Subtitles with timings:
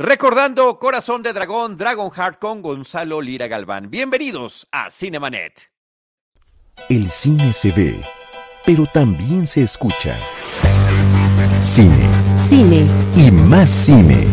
[0.00, 3.90] Recordando Corazón de Dragón, Dragon Heart con Gonzalo Lira Galván.
[3.90, 5.72] Bienvenidos a Cinemanet.
[6.88, 8.00] El cine se ve,
[8.64, 10.16] pero también se escucha.
[11.60, 12.08] Cine.
[12.48, 12.86] Cine.
[13.16, 14.24] Y más cine.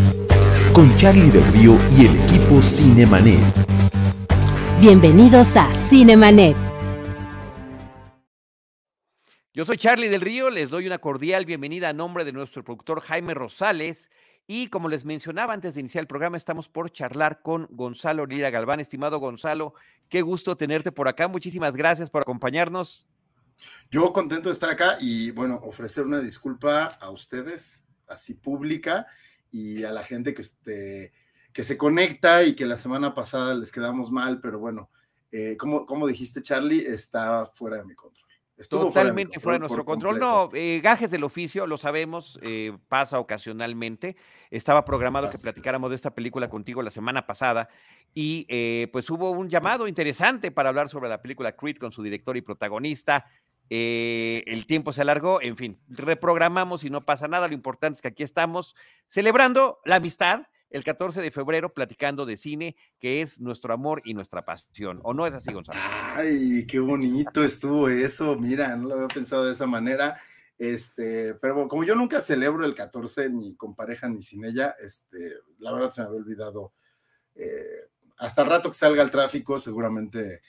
[0.72, 3.40] Con Charlie del Río y el equipo Cinemanet.
[4.80, 6.56] Bienvenidos a Cinemanet.
[9.52, 13.02] Yo soy Charlie del Río, les doy una cordial bienvenida a nombre de nuestro productor
[13.02, 14.12] Jaime Rosales
[14.48, 18.52] y como les mencionaba antes de iniciar el programa, estamos por charlar con Gonzalo Lira
[18.52, 18.80] Galván.
[18.80, 19.74] Estimado Gonzalo,
[20.08, 21.28] qué gusto tenerte por acá.
[21.28, 23.08] Muchísimas gracias por acompañarnos.
[23.90, 29.08] Yo contento de estar acá y bueno, ofrecer una disculpa a ustedes, así pública,
[29.52, 31.14] y a la gente que, este,
[31.54, 34.90] que se conecta y que la semana pasada les quedamos mal, pero bueno,
[35.32, 38.25] eh, como, como dijiste Charlie, está fuera de mi control.
[38.70, 40.18] Totalmente fuera de, nuestro control.
[40.18, 44.16] No, eh, gajes del oficio, lo sabemos, eh, pasa ocasionalmente.
[44.50, 47.68] Estaba programado que platicáramos de esta película contigo la semana pasada
[48.14, 52.02] y eh, pues hubo un llamado interesante para hablar sobre la película Creed con su
[52.02, 53.26] director y protagonista.
[53.70, 57.50] el tiempo se alargó, en fin, reprogramamos y no pasa nada.
[57.50, 58.74] Lo importante es que aquí estamos
[59.08, 60.44] celebrando la amistad
[60.76, 65.00] el 14 de febrero platicando de cine, que es nuestro amor y nuestra pasión.
[65.04, 65.80] ¿O no es así, Gonzalo?
[65.82, 68.36] Ay, qué bonito estuvo eso.
[68.36, 70.20] Mira, no lo había pensado de esa manera.
[70.58, 75.36] Este, pero como yo nunca celebro el 14 ni con pareja ni sin ella, este,
[75.60, 76.74] la verdad se me había olvidado.
[77.36, 77.88] Eh,
[78.18, 80.42] hasta el rato que salga el tráfico, seguramente.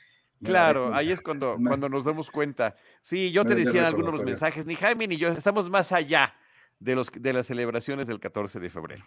[0.43, 2.75] Claro, ahí es cuando, cuando nos damos cuenta.
[3.01, 5.93] Sí, yo te decía en algunos de los mensajes, ni Jaime ni yo estamos más
[5.93, 6.35] allá
[6.79, 9.05] de, los, de las celebraciones del 14 de febrero.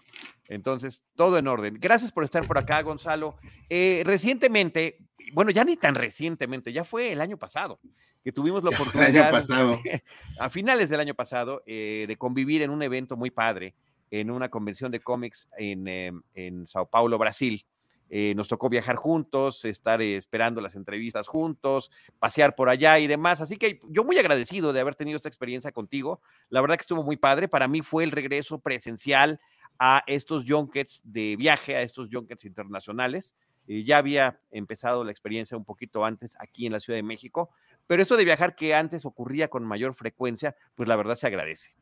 [0.48, 1.78] Entonces, todo en orden.
[1.80, 3.38] Gracias por estar por acá, Gonzalo.
[3.70, 4.98] Eh, recientemente,
[5.34, 7.80] bueno, ya ni tan recientemente, ya fue el año pasado
[8.24, 9.80] que tuvimos la oportunidad, pasado.
[10.40, 13.76] a finales del año pasado, eh, de convivir en un evento muy padre,
[14.12, 17.66] en una convención de cómics en, em, en Sao Paulo, Brasil.
[18.10, 23.08] Eh, nos tocó viajar juntos, estar eh, esperando las entrevistas juntos, pasear por allá y
[23.08, 23.42] demás.
[23.42, 26.22] Así que yo muy agradecido de haber tenido esta experiencia contigo.
[26.50, 27.48] La verdad que estuvo muy padre.
[27.48, 29.40] Para mí fue el regreso presencial
[29.78, 33.36] a estos junkets de viaje, a estos junkets internacionales.
[33.68, 37.52] Eh, ya había empezado la experiencia un poquito antes aquí en la Ciudad de México,
[37.86, 41.76] pero esto de viajar que antes ocurría con mayor frecuencia, pues la verdad se agradece.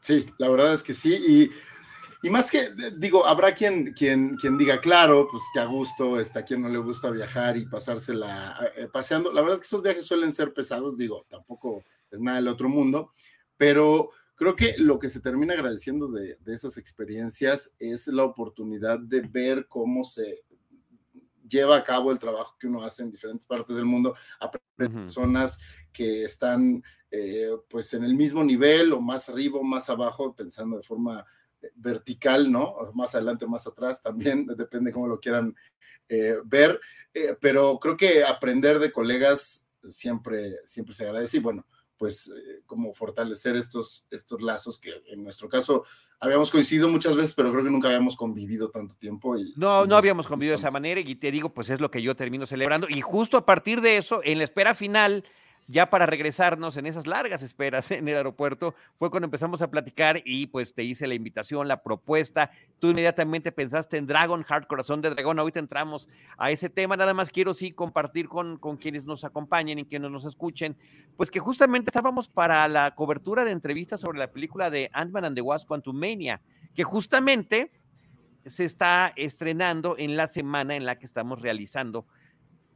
[0.00, 1.14] Sí, la verdad es que sí.
[1.14, 1.50] Y
[2.22, 6.44] y más que, digo, habrá quien, quien, quien diga, claro, pues que a gusto, está
[6.44, 9.32] quien no le gusta viajar y pasársela eh, paseando.
[9.32, 12.68] La verdad es que esos viajes suelen ser pesados, digo, tampoco es nada del otro
[12.68, 13.12] mundo,
[13.56, 18.98] pero creo que lo que se termina agradeciendo de, de esas experiencias es la oportunidad
[18.98, 20.44] de ver cómo se
[21.50, 25.58] lleva a cabo el trabajo que uno hace en diferentes partes del mundo a personas
[25.92, 30.76] que están eh, pues en el mismo nivel o más arriba o más abajo, pensando
[30.76, 31.26] de forma
[31.74, 32.76] vertical, ¿no?
[32.94, 35.54] Más adelante o más atrás, también depende cómo lo quieran
[36.08, 36.80] eh, ver,
[37.14, 41.66] eh, pero creo que aprender de colegas siempre, siempre se agradece y bueno,
[41.96, 45.84] pues eh, como fortalecer estos, estos lazos que en nuestro caso
[46.18, 49.36] habíamos coincidido muchas veces, pero creo que nunca habíamos convivido tanto tiempo.
[49.36, 52.02] Y, no, no habíamos convivido de esa manera y te digo, pues es lo que
[52.02, 55.24] yo termino celebrando y justo a partir de eso, en la espera final,
[55.70, 60.20] ya para regresarnos en esas largas esperas en el aeropuerto, fue cuando empezamos a platicar
[60.24, 62.50] y pues te hice la invitación, la propuesta.
[62.80, 65.38] Tú inmediatamente pensaste en Dragon Heart, Corazón de Dragón.
[65.38, 66.96] Ahorita entramos a ese tema.
[66.96, 70.76] Nada más quiero sí compartir con, con quienes nos acompañen y quienes nos escuchen,
[71.16, 75.36] pues que justamente estábamos para la cobertura de entrevistas sobre la película de Ant-Man and
[75.36, 76.40] the Wasp Quantumania,
[76.74, 77.70] que justamente
[78.44, 82.06] se está estrenando en la semana en la que estamos realizando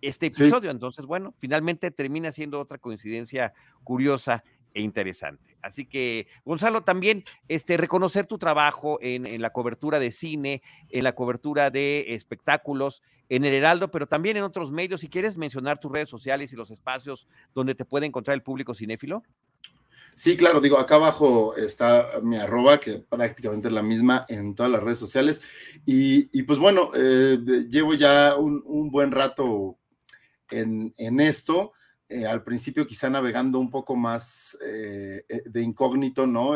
[0.07, 0.71] este episodio.
[0.71, 4.45] Entonces, bueno, finalmente termina siendo otra coincidencia curiosa
[4.75, 5.57] e interesante.
[5.63, 11.15] Así que, Gonzalo, también este, reconocer tu trabajo en, la cobertura de cine, en la
[11.15, 15.01] cobertura de espectáculos, en el Heraldo, pero también en otros medios.
[15.01, 18.75] Si quieres mencionar tus redes sociales y los espacios donde te puede encontrar el público
[18.75, 19.23] cinéfilo.
[20.17, 24.71] Sí, claro, digo, acá abajo está mi arroba, que prácticamente es la misma en todas
[24.71, 25.43] las redes sociales.
[25.87, 29.77] Y, pues bueno, eh, llevo ya un, buen rato
[30.51, 31.73] en, esto.
[32.09, 36.55] Eh, al principio quizá navegando un poco más eh, eh, de incógnito, ¿no?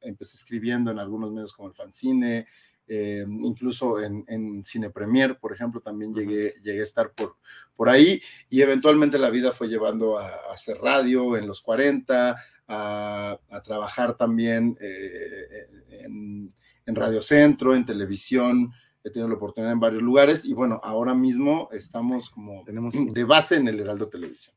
[0.00, 2.46] empecé escribiendo en algunos medios como el fanzine,
[2.88, 7.36] incluso en, en, Cine Premier, por ejemplo, también llegué, llegué a estar por,
[7.74, 8.20] por ahí
[8.50, 12.36] y eventualmente la vida fue llevando a, hacer radio en los 40,
[12.68, 16.52] a, trabajar también en,
[16.86, 18.72] en Radio Centro, en televisión,
[19.04, 23.24] he tenido la oportunidad en varios lugares y bueno, ahora mismo estamos como Tenemos de
[23.24, 24.54] base en el Heraldo Televisión.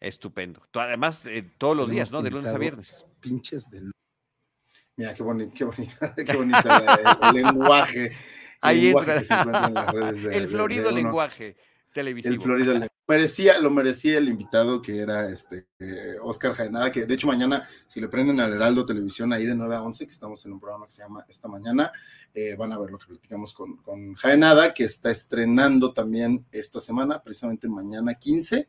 [0.00, 0.66] Estupendo.
[0.72, 2.22] Además, eh, todos los días, ¿no?
[2.22, 3.04] De lunes a viernes.
[3.20, 3.92] Pinches de
[4.96, 8.12] Mira, qué bonito, qué bonita, qué bonita el, lenguaje.
[8.60, 9.22] Ahí entra.
[10.32, 11.56] el florido lenguaje
[11.92, 12.34] televisivo.
[12.34, 17.06] El florido lenguaje merecía, lo merecía el invitado que era este eh, Oscar Jaenada, que
[17.06, 20.10] de hecho mañana, si le prenden al Heraldo Televisión ahí de 9 a 11, que
[20.10, 21.92] estamos en un programa que se llama Esta Mañana,
[22.34, 26.80] eh, van a ver lo que platicamos con, con Jaenada, que está estrenando también esta
[26.80, 28.68] semana, precisamente mañana 15,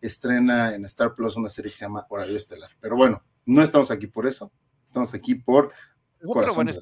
[0.00, 2.70] estrena en Star Plus una serie que se llama Horario Estelar.
[2.80, 4.50] Pero bueno, no estamos aquí por eso,
[4.84, 5.72] estamos aquí por
[6.26, 6.80] Corazón de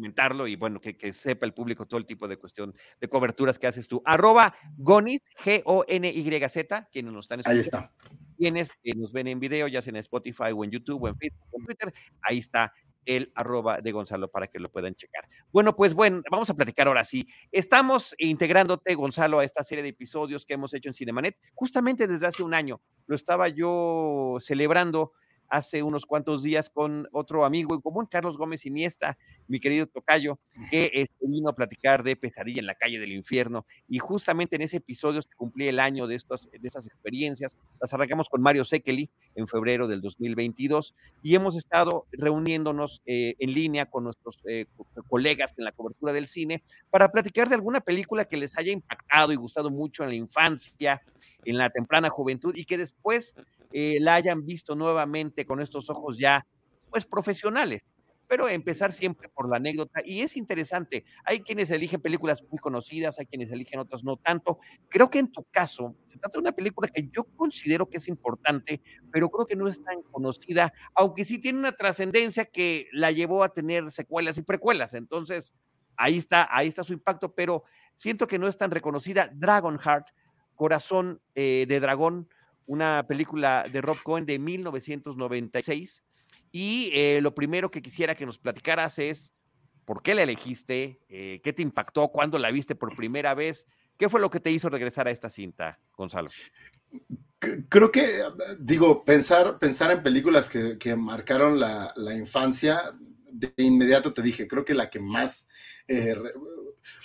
[0.00, 3.58] comentarlo y bueno, que, que, sepa el público todo el tipo de cuestión de coberturas
[3.58, 4.00] que haces tú.
[4.06, 7.58] Arroba Gonis, G-O-N-Y-Z, quienes nos están escuchando.
[7.58, 7.92] Ahí está.
[8.38, 11.16] Quienes que nos ven en video, ya sea en Spotify o en YouTube o en
[11.16, 12.72] Facebook o en Twitter, ahí está
[13.04, 15.28] el arroba de Gonzalo para que lo puedan checar.
[15.52, 17.28] Bueno, pues bueno, vamos a platicar ahora sí.
[17.52, 22.26] Estamos integrándote, Gonzalo, a esta serie de episodios que hemos hecho en Cinemanet, justamente desde
[22.26, 22.80] hace un año.
[23.06, 25.12] Lo estaba yo celebrando
[25.50, 29.18] hace unos cuantos días con otro amigo en común, Carlos Gómez Iniesta,
[29.48, 30.38] mi querido Tocayo,
[30.70, 33.66] que este, vino a platicar de Pesadilla en la calle del infierno.
[33.88, 37.56] Y justamente en ese episodio se cumplía el año de, estas, de esas experiencias.
[37.80, 43.52] Las arrancamos con Mario Sekeli en febrero del 2022 y hemos estado reuniéndonos eh, en
[43.52, 44.66] línea con nuestros eh,
[45.08, 49.32] colegas en la cobertura del cine para platicar de alguna película que les haya impactado
[49.32, 51.02] y gustado mucho en la infancia,
[51.44, 53.34] en la temprana juventud y que después
[53.72, 56.46] eh, la hayan visto nuevamente con estos ojos ya,
[56.90, 57.86] pues, profesionales.
[58.26, 60.02] Pero empezar siempre por la anécdota.
[60.04, 61.04] Y es interesante.
[61.24, 64.60] Hay quienes eligen películas muy conocidas, hay quienes eligen otras no tanto.
[64.88, 68.06] Creo que en tu caso, se trata de una película que yo considero que es
[68.06, 68.80] importante,
[69.10, 73.42] pero creo que no es tan conocida, aunque sí tiene una trascendencia que la llevó
[73.42, 74.94] a tener secuelas y precuelas.
[74.94, 75.52] Entonces,
[75.96, 77.64] ahí está, ahí está su impacto, pero
[77.96, 79.30] siento que no es tan reconocida.
[79.34, 80.06] Dragonheart,
[80.54, 82.28] Corazón eh, de Dragón,
[82.70, 86.04] una película de Rob Cohen de 1996.
[86.52, 89.32] Y eh, lo primero que quisiera que nos platicaras es
[89.84, 93.66] por qué la elegiste, eh, qué te impactó, cuándo la viste por primera vez,
[93.98, 96.30] qué fue lo que te hizo regresar a esta cinta, Gonzalo.
[97.40, 98.22] Creo que,
[98.60, 102.80] digo, pensar, pensar en películas que, marcaron la, infancia,
[103.32, 105.48] de inmediato te dije, creo que la que más
[105.88, 106.14] eh,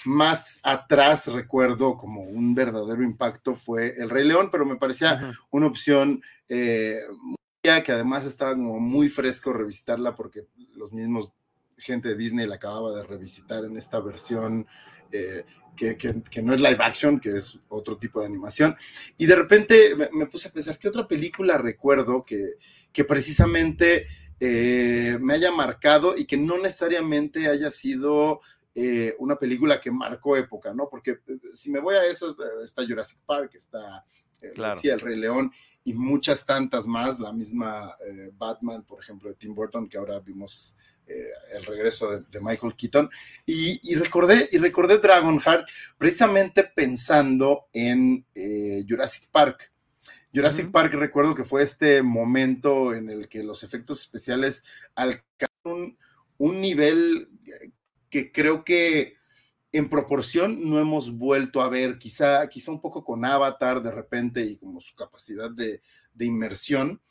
[0.05, 5.67] más atrás recuerdo como un verdadero impacto fue El Rey León, pero me parecía una
[5.67, 6.99] opción eh,
[7.61, 10.45] que además estaba como muy fresco revisitarla porque
[10.75, 11.31] los mismos
[11.77, 14.67] gente de Disney la acababa de revisitar en esta versión
[15.11, 15.43] eh,
[15.75, 18.75] que, no es live action, que es otro tipo de animación.
[19.17, 22.53] Y de repente me, puse a pensar, ¿qué otra película recuerdo que,
[22.93, 24.07] que precisamente
[24.39, 28.41] eh, me haya marcado y que no necesariamente haya sido
[28.77, 30.89] eh, una película que marcó época, ¿no?
[30.89, 34.03] Porque eh, si me voy a eso, eh, está Jurassic Park, está
[34.41, 35.49] El Rey León
[35.85, 37.95] y muchas tantas más, la misma
[38.33, 40.75] Batman, por ejemplo, de Tim Burton, que ahora vimos
[41.07, 43.07] el regreso de, Michael Keaton,
[43.45, 48.25] y, recordé, y recordé Dragonheart precisamente pensando en
[48.89, 49.71] Jurassic Park.
[50.33, 54.63] Jurassic Park recuerdo que fue este momento en el que los efectos especiales
[54.95, 55.97] alcanzaron
[56.37, 57.29] un nivel
[58.09, 59.15] que creo que
[59.71, 64.41] en proporción no hemos vuelto a ver, quizá, quizá un poco con Avatar de repente
[64.41, 65.81] y como su capacidad de,
[66.19, 67.01] inmersión,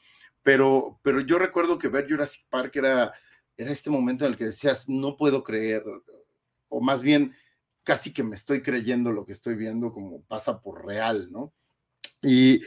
[0.43, 3.13] pero, pero yo recuerdo que ver Jurassic Park era,
[3.57, 5.85] era este momento en el que decías, no puedo creer,
[6.69, 7.35] o más bien
[7.83, 11.53] casi que me estoy creyendo lo que estoy viendo como pasa por real, ¿no?
[12.23, 12.63] Y,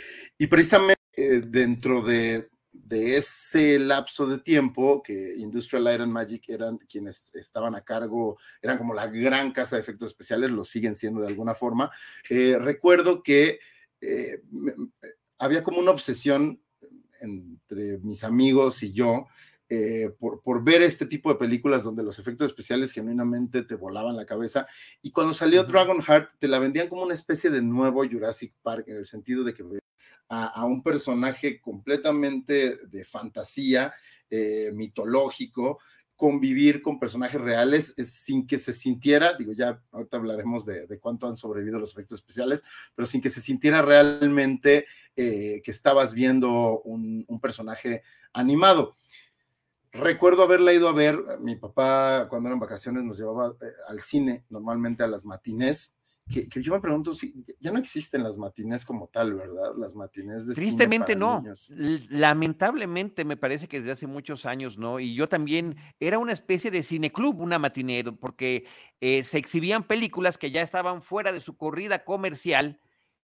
[0.48, 2.48] precisamente eh, dentro de,
[2.88, 8.38] de ese lapso de tiempo que Industrial Light and Magic eran quienes estaban a cargo,
[8.62, 11.92] eran como la gran casa de efectos especiales, lo siguen siendo de alguna forma,
[12.30, 13.60] eh, recuerdo que
[14.00, 14.42] eh,
[15.38, 16.62] había como una obsesión
[17.20, 19.28] entre mis amigos y yo
[19.70, 24.16] eh, por, por, ver este tipo de películas donde los efectos especiales genuinamente te volaban
[24.16, 24.66] la cabeza.
[25.02, 28.96] Y cuando salió Dragonheart, te la vendían como una especie de nuevo Jurassic Park, en
[28.96, 29.64] el sentido de que
[30.30, 33.94] a, un personaje completamente de fantasía,
[34.30, 35.80] eh, mitológico,
[36.18, 41.38] convivir con personajes reales sin que se sintiera, digo, ya ahorita hablaremos de, cuánto han
[41.38, 42.66] sobrevivido los efectos especiales,
[42.96, 48.02] pero sin que se sintiera realmente eh, que estabas viendo un, personaje
[48.34, 48.98] animado.
[49.92, 54.44] Recuerdo haberla ido a ver, mi papá cuando eran vacaciones nos llevaba eh, al cine,
[54.50, 55.97] normalmente a las matinés,
[56.28, 59.74] que, yo me pregunto si ya no existen las matines como tal, ¿verdad?
[59.78, 61.44] Las matines de Tristemente no.
[62.10, 65.00] Lamentablemente me parece que desde hace muchos años no.
[65.00, 68.66] Y yo también era una especie de cineclub, una matinero, porque
[69.00, 72.82] eh, se exhibían películas que ya estaban fuera de su corrida comercial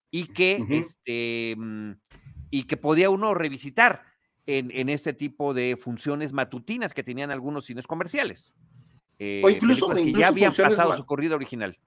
[0.10, 1.92] y que, este, mm,
[2.52, 4.02] y que podía uno revisitar.
[4.46, 8.54] en, este tipo de funciones matutinas que tenían algunos cines comerciales.
[9.18, 11.80] Eh, o incluso, que ya habían pasado su corrida original.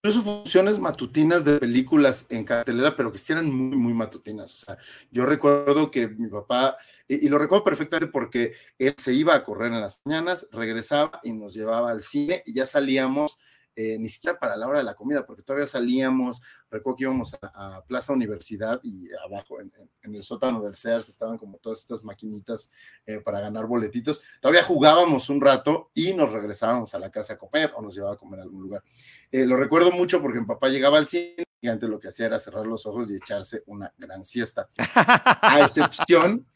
[0.00, 4.62] Incluso funciones matutinas de películas en cartelera, pero que sí eran muy, muy matutinas.
[4.62, 4.78] O sea,
[5.10, 6.76] yo recuerdo que mi papá,
[7.08, 11.32] y, lo recuerdo perfectamente porque él se iba a correr en las mañanas, regresaba y
[11.32, 13.40] nos llevaba al cine y ya salíamos
[13.80, 17.38] eh, ni siquiera para la hora de la comida, porque todavía salíamos, recuerdo que íbamos
[17.40, 22.72] a, Plaza Universidad y abajo en, el sótano del Sears estaban como todas estas maquinitas
[23.06, 24.24] eh, para ganar boletitos.
[24.40, 28.14] Todavía jugábamos un rato y nos regresábamos a la casa a comer o nos llevaba
[28.14, 28.82] a comer a algún lugar.
[29.30, 32.26] Eh, lo recuerdo mucho porque mi papá llegaba al cine y antes lo que hacía
[32.26, 34.68] era cerrar los ojos y echarse una gran siesta.
[34.76, 36.48] A excepción,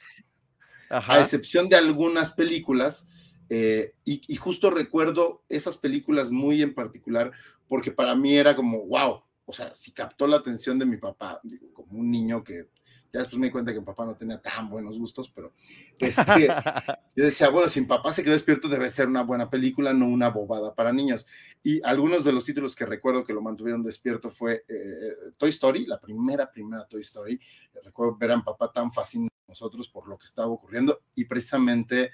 [0.91, 3.07] a excepción de algunas películas
[3.55, 7.33] eh, y, justo recuerdo esas películas muy en particular,
[7.69, 11.39] porque para mí era como, wow, o sea, si captó la atención de mi papá,
[11.43, 12.71] digo, como un niño que
[13.13, 15.53] ya después me di cuenta que mi papá no tenía tan buenos gustos, pero
[15.99, 16.49] este,
[17.15, 20.07] yo decía, bueno, si mi papá se quedó despierto debe ser una buena película, no
[20.07, 21.27] una bobada para niños.
[21.63, 25.85] Y algunos de los títulos que recuerdo que lo mantuvieron despierto fue eh, Toy Story,
[25.85, 27.39] la primera, primera Toy Story.
[27.85, 32.13] Recuerdo ver a mi papá tan fascinado nosotros por lo que estaba ocurriendo y precisamente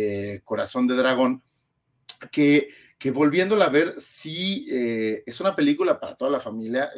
[0.00, 1.42] eh, Corazón de Dragón,
[2.32, 6.90] que, que volviéndola a ver, sí eh, es una película para toda la familia,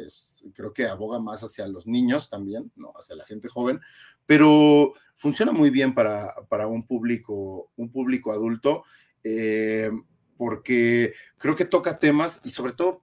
[0.53, 2.93] creo que aboga más hacia los niños también, ¿no?
[2.97, 3.79] hacia la gente joven,
[4.25, 8.83] pero funciona muy bien para, para un, público, un público adulto,
[9.23, 9.91] eh,
[10.37, 13.02] porque creo que toca temas y sobre todo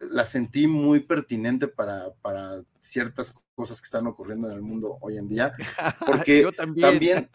[0.00, 5.18] la sentí muy pertinente para, para ciertas cosas que están ocurriendo en el mundo hoy
[5.18, 5.52] en día,
[6.06, 7.28] porque también,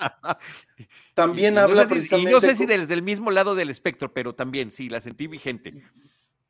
[1.14, 2.32] también, habla precisamente...
[2.32, 5.28] Y no sé si desde el mismo lado del espectro, pero también, sí, la sentí
[5.28, 5.84] vigente.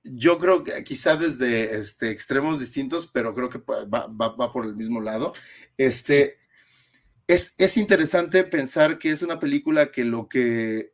[0.03, 4.75] Yo creo que quizá desde este, extremos distintos, pero creo que va, va, por el
[4.75, 5.34] mismo lado.
[5.77, 6.38] Este,
[7.27, 10.91] es, es interesante pensar que es una película que lo que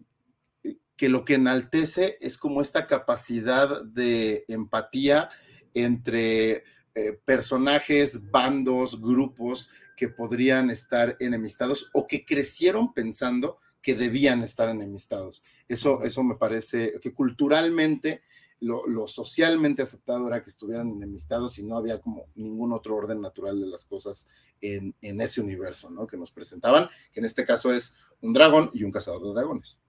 [1.02, 5.30] que lo que enaltece es como esta capacidad de empatía
[5.74, 9.68] entre eh, personajes, bandos, grupos
[9.98, 15.44] que podrían estar enemistados o que crecieron pensando que debían estar enemistados.
[15.68, 18.22] Eso, eso me parece que culturalmente
[18.60, 23.60] lo, socialmente aceptado era que estuvieran enemistados y no había como ningún otro orden natural
[23.60, 24.28] de las cosas
[24.62, 26.06] en, en ese universo, ¿no?
[26.06, 29.81] Que nos presentaban, que en este caso es un dragón y un cazador de dragones.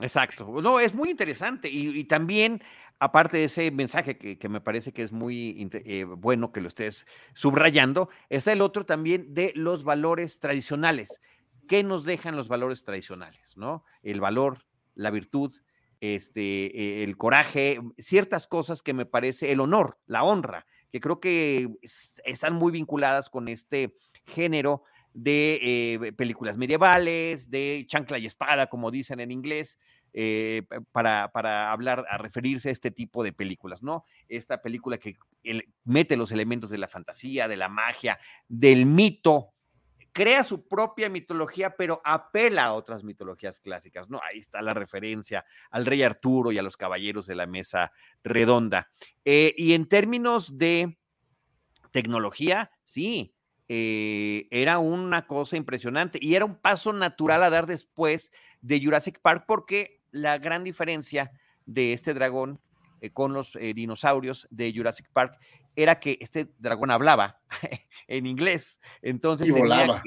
[0.00, 0.60] Exacto.
[0.62, 1.68] No, es muy interesante.
[1.70, 2.62] Y, también,
[2.98, 7.06] aparte de ese mensaje que, me parece que es muy eh, bueno que lo estés
[7.34, 11.20] subrayando, está el otro también de los valores tradicionales.
[11.66, 13.56] ¿Qué nos dejan los valores tradicionales?
[13.56, 13.84] ¿No?
[14.02, 14.64] El valor,
[14.94, 15.52] la virtud,
[16.00, 21.68] este, el coraje, ciertas cosas que me parece, el honor, la honra, que creo que
[22.24, 24.84] están muy vinculadas con este género
[25.14, 29.78] de eh, películas medievales, de chancla y espada, como dicen en inglés,
[30.12, 30.62] eh,
[30.92, 34.04] para, para, hablar, a referirse a este tipo de películas, ¿no?
[34.28, 35.16] Esta película que
[35.84, 39.52] mete los elementos de la fantasía, de la magia, del mito,
[40.12, 44.20] crea su propia mitología, pero apela a otras mitologías clásicas, ¿no?
[44.28, 47.92] Ahí está la referencia al rey Arturo y a los caballeros de la mesa
[48.24, 48.90] redonda.
[49.24, 50.98] Eh, y en términos de
[51.92, 53.34] tecnología, sí,
[53.70, 58.32] eh, era una cosa impresionante y era un paso natural a dar después
[58.62, 61.32] de Jurassic Park porque la gran diferencia
[61.66, 62.60] de este dragón
[63.02, 65.38] eh, con los eh, dinosaurios de Jurassic Park
[65.76, 67.40] era que este dragón hablaba
[68.08, 70.02] en inglés, entonces y volaba.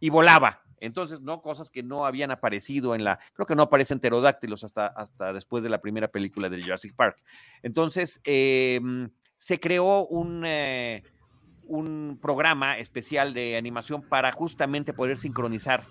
[0.00, 0.62] y volaba.
[0.78, 4.88] Entonces, no cosas que no habían aparecido en la, creo que no aparecen pterodáctilos hasta,
[4.88, 7.16] hasta después de la primera película de Jurassic Park.
[7.62, 9.08] Entonces, em,
[9.38, 10.44] se creó un,
[11.68, 15.86] un programa especial de animación para justamente poder sincronizar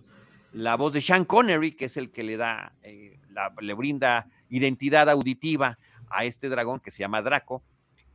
[0.51, 3.19] la voz de Sean Connery, que es el que le da, eh,
[3.59, 5.75] le brinda identidad auditiva
[6.09, 7.61] a este dragón que se llama Draco,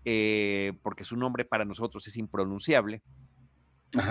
[0.05, 3.03] eh, porque su nombre para nosotros es impronunciable.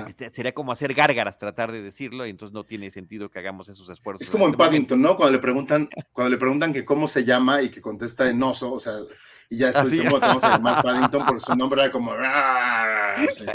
[0.08, 3.70] Este, sería como hacer gárgaras tratar de decirlo y entonces no tiene sentido que hagamos
[3.70, 4.22] esos esfuerzos.
[4.22, 5.16] Es como en Paddington, ¿no?
[5.16, 8.74] Cuando le preguntan, cuando le preguntan que cómo se llama y que contesta en oso,
[8.74, 8.94] o sea,
[9.50, 12.14] y ya después decimos, bueno, vamos a llamar Paddington porque su nombre era como...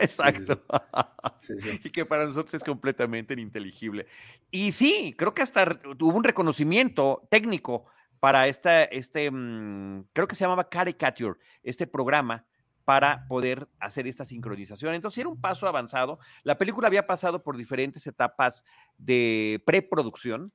[0.01, 0.63] Exacto.
[1.85, 4.07] y que para nosotros es completamente ininteligible.
[4.51, 7.85] Y sí, creo que hasta hubo un reconocimiento técnico
[8.19, 12.47] para esta, este, mm, creo que se llamaba Caricature, este programa
[12.85, 14.95] para poder hacer esta sincronización.
[14.95, 16.19] Entonces era un paso avanzado.
[16.43, 18.65] La película había pasado por diferentes etapas
[18.99, 20.53] de preproducción.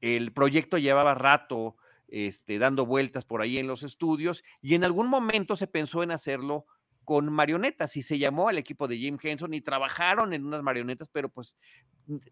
[0.00, 1.76] El proyecto llevaba rato
[2.08, 6.10] este, dando vueltas por ahí en los estudios y en algún momento se pensó en
[6.10, 6.66] hacerlo
[7.04, 11.08] con marionetas y se llamó al equipo de Jim Henson y trabajaron en unas marionetas,
[11.08, 11.56] pero pues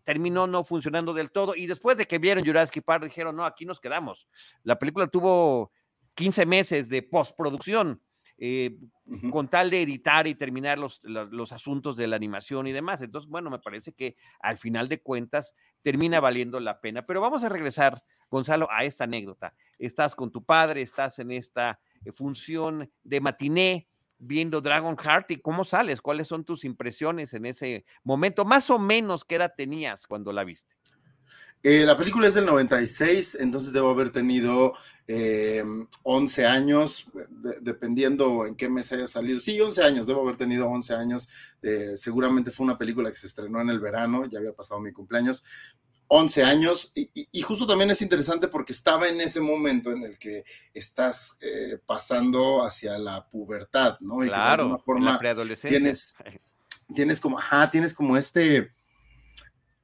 [0.04, 1.56] terminó no funcionando del todo.
[1.56, 4.28] Y después de que vieron Jurassic Park, dijeron, no, aquí nos quedamos.
[4.62, 5.72] La película tuvo
[6.14, 8.00] 15 meses de postproducción.
[8.42, 8.78] Eh,
[9.30, 13.02] con tal de editar y terminar los, los, asuntos de la animación y demás.
[13.02, 17.04] Entonces, bueno, me parece que al final de cuentas termina valiendo la pena.
[17.04, 19.52] Pero vamos a regresar, Gonzalo, a esta anécdota.
[19.78, 25.36] Estás con tu padre, estás en esta eh, función de matiné viendo Dragon Heart y
[25.36, 30.06] cómo sales, cuáles son tus impresiones en ese momento, más o menos qué edad tenías
[30.06, 30.79] cuando la viste.
[31.62, 34.72] Eh, la película es del 96, entonces debo haber tenido
[35.06, 37.06] 11 eh, años,
[37.60, 39.38] dependiendo en qué mes haya salido.
[39.38, 41.28] Sí, 11 años, debo haber tenido 11 años.
[41.62, 44.92] Eh, seguramente fue una película que se estrenó en el verano, ya había pasado mi
[44.92, 45.44] cumpleaños.
[46.12, 50.44] 11 años, y, justo también es interesante porque estaba en ese momento en el que
[50.74, 51.38] estás
[51.86, 54.24] pasando hacia la pubertad, ¿no?
[54.24, 56.16] Y claro, de alguna forma la tienes,
[56.92, 58.72] tienes como, ajá, tienes como este,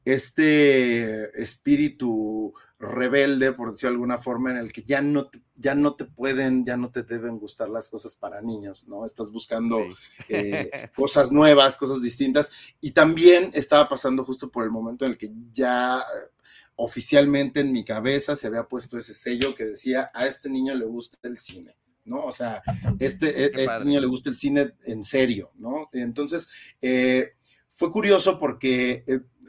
[0.06, 5.74] este espíritu rebelde, por decirlo de alguna forma, en el que ya no, te, ya
[5.74, 9.04] no te pueden, ya no te deben gustar las cosas para niños, ¿no?
[9.04, 9.84] Estás buscando
[10.28, 12.52] eh, cosas nuevas, cosas distintas.
[12.80, 16.30] Y también estaba pasando justo por el momento en el que ya eh,
[16.76, 20.84] oficialmente en mi cabeza se había puesto ese sello que decía, a este niño le
[20.84, 21.74] gusta el cine.
[22.04, 22.20] ¿no?
[22.20, 22.62] O sea,
[23.00, 25.88] este, e, este niño le gusta el cine en serio, ¿no?
[25.92, 26.48] Entonces,
[26.80, 27.32] eh,
[27.70, 29.04] fue curioso porque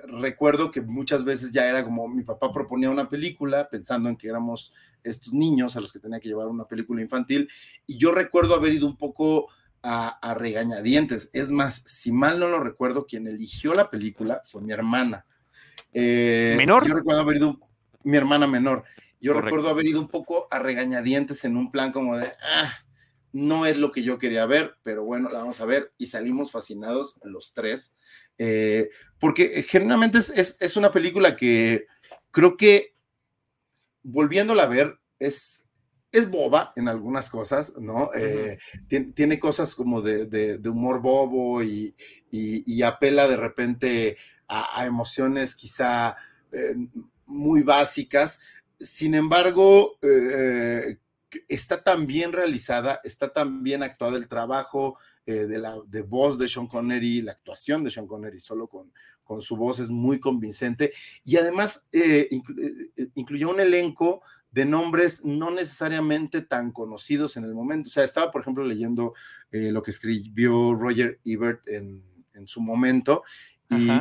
[0.07, 4.29] recuerdo que muchas veces ya era como mi papá proponía una película pensando en que
[4.29, 4.73] éramos
[5.03, 7.49] estos niños a los que tenía que llevar una película infantil
[7.85, 9.47] y yo recuerdo haber ido un poco
[9.83, 11.29] a, regañadientes.
[11.33, 15.25] Es más, si mal no lo recuerdo, quien eligió la película fue mi hermana.
[15.93, 16.85] Eh, ¿Menor?
[16.85, 17.59] Yo recuerdo haber ido,
[18.03, 18.83] mi hermana menor.
[19.19, 22.73] Yo recuerdo haber ido un poco a regañadientes en un plan como de, ah,
[23.37, 26.51] no es lo que yo quería ver, pero bueno, la vamos a ver y salimos
[26.51, 27.95] fascinados los tres.
[28.39, 28.89] Eh,
[29.19, 31.85] porque generalmente es, una película que
[32.31, 32.95] creo que
[34.01, 35.65] volviéndola a ver es,
[36.11, 38.09] es boba en algunas cosas, ¿no?
[38.15, 38.57] Eh,
[39.13, 41.93] tiene, cosas como de, humor bobo y,
[42.83, 46.15] apela de repente a, emociones quizá
[46.51, 46.75] eh,
[47.27, 48.39] muy básicas.
[48.79, 49.99] Sin embargo,
[51.47, 56.37] está tan bien realizada, está tan bien actuada el trabajo eh, de la de voz
[56.37, 58.91] de Sean Connery, la actuación de Sean Connery solo con,
[59.23, 65.25] con su voz es muy convincente y además eh, eh, incluyó un elenco de nombres
[65.25, 67.89] no necesariamente tan conocidos en el momento.
[67.89, 69.13] O sea, estaba, por ejemplo, leyendo
[69.51, 73.23] lo que escribió Roger Ebert en, en su momento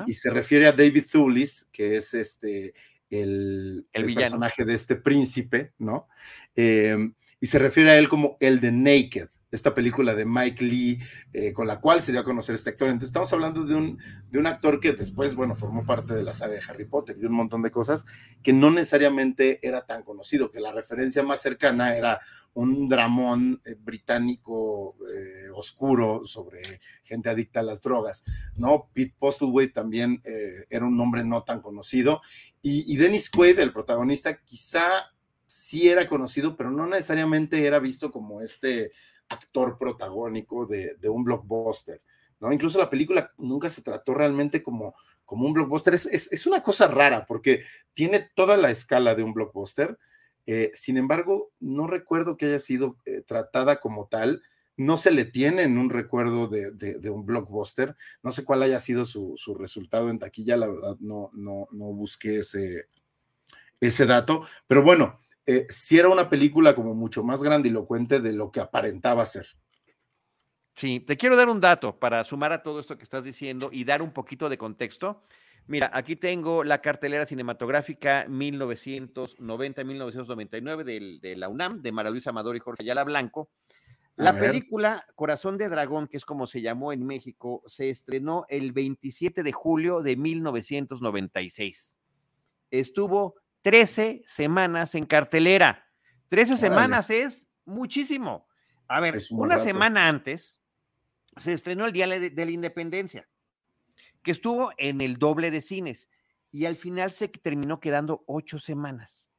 [0.06, 2.74] y, se refiere a David Thulis, que es este
[3.22, 6.08] el, el, personaje de este príncipe, ¿no?
[6.54, 10.98] Em, y se refiere a él como el de Naked, esta película de Mike Lee,
[11.32, 12.88] eh, con la cual se dio a conocer este actor.
[12.88, 13.98] Entonces estamos hablando de un,
[14.30, 17.20] de un actor que después, bueno, formó parte de la saga de Harry Potter y
[17.20, 18.04] de un montón de cosas
[18.42, 22.20] que no necesariamente era tan conocido, que la referencia más cercana era
[22.56, 28.24] un dramón eh, británico eh, oscuro sobre gente adicta a las drogas,
[28.56, 28.90] ¿no?
[28.92, 30.20] Pete Postlewaite también
[30.68, 32.20] era un nombre no tan conocido
[32.62, 34.86] y, y Dennis Quaid, el protagonista, quizá
[35.46, 38.90] sí era conocido, pero no necesariamente era visto como este
[39.28, 42.02] actor protagónico de, un blockbuster,
[42.40, 42.52] ¿no?
[42.52, 45.94] Incluso la película nunca se trató realmente como, como un blockbuster.
[45.94, 47.64] Es, una cosa rara porque
[47.94, 49.98] tiene toda la escala de un blockbuster.
[50.46, 54.42] Eh, sin embargo, no recuerdo que haya sido eh, tratada como tal.
[54.76, 57.96] No se le tiene en un recuerdo de, un blockbuster.
[58.22, 60.56] No sé cuál haya sido su, resultado en taquilla.
[60.56, 62.88] La verdad, no, no, no busqué ese,
[63.80, 64.46] ese dato.
[64.66, 69.24] Pero bueno, eh, si era una película como mucho más grandilocuente de lo que aparentaba
[69.24, 69.46] ser.
[70.76, 73.84] Sí, te quiero dar un dato para sumar a todo esto que estás diciendo y
[73.84, 75.22] dar un poquito de contexto.
[75.68, 82.60] Mira, aquí tengo la cartelera cinematográfica 1990-1999 de, la UNAM, de Mara Luisa Amador y
[82.60, 83.50] Jorge Ayala Blanco.
[84.16, 88.72] La película Corazón de Dragón, que es como se llamó en México, se estrenó el
[88.72, 91.98] 27 de julio de 1996.
[92.70, 95.84] Estuvo 13 semanas en cartelera.
[96.28, 98.46] 13 semanas es muchísimo.
[98.88, 100.58] A ver, una semana antes
[101.36, 103.28] se estrenó el Día de, la Independencia,
[104.26, 106.08] que estuvo en el doble de cines
[106.50, 109.30] y al final se terminó quedando ocho semanas.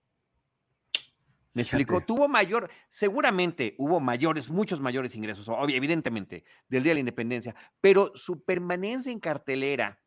[1.53, 6.99] Me explicó, tuvo mayor, seguramente hubo mayores, muchos mayores ingresos, evidentemente, del Día de la
[7.01, 10.01] Independencia, pero su permanencia en cartelera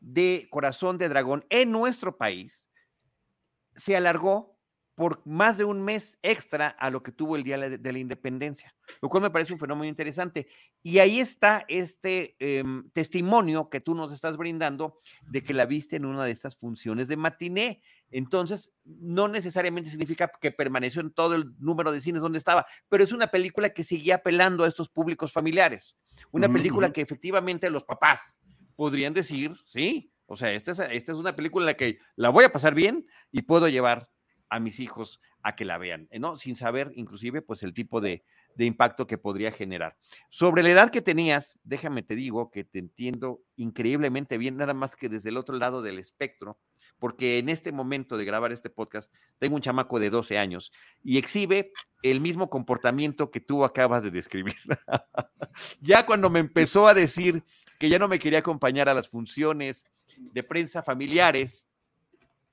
[0.00, 2.70] de Corazón de Dragón en nuestro país
[3.74, 4.55] se alargó
[4.96, 8.74] por más de un mes extra a lo que tuvo el Día de la Independencia,
[9.02, 10.48] lo cual me parece un fenómeno interesante.
[10.82, 15.96] Y ahí está este em, testimonio que tú nos estás brindando de que la viste
[15.96, 17.82] en una de estas funciones de matiné.
[18.10, 23.04] Entonces, no necesariamente significa que permaneció en todo el número de cines donde estaba, pero
[23.04, 25.98] es una película que seguía apelando a estos públicos familiares.
[26.30, 28.40] Una película que efectivamente los papás
[28.76, 32.30] podrían decir, sí, o sea, esta es, esta es una película en la que la
[32.30, 34.08] voy a pasar bien y puedo llevar
[34.48, 36.36] a mis hijos a que la vean, ¿no?
[36.36, 38.24] Sin saber inclusive pues el tipo de,
[38.56, 39.96] de impacto que podría generar.
[40.30, 44.96] Sobre la edad que tenías, déjame te digo que te entiendo increíblemente bien, nada más
[44.96, 46.58] que desde el otro lado del espectro,
[46.98, 51.18] porque en este momento de grabar este podcast tengo un chamaco de 12 años y
[51.18, 54.56] exhibe el mismo comportamiento que tú acabas de describir.
[55.80, 57.44] ya cuando me empezó a decir
[57.78, 59.84] que ya no me quería acompañar a las funciones
[60.16, 61.68] de prensa familiares,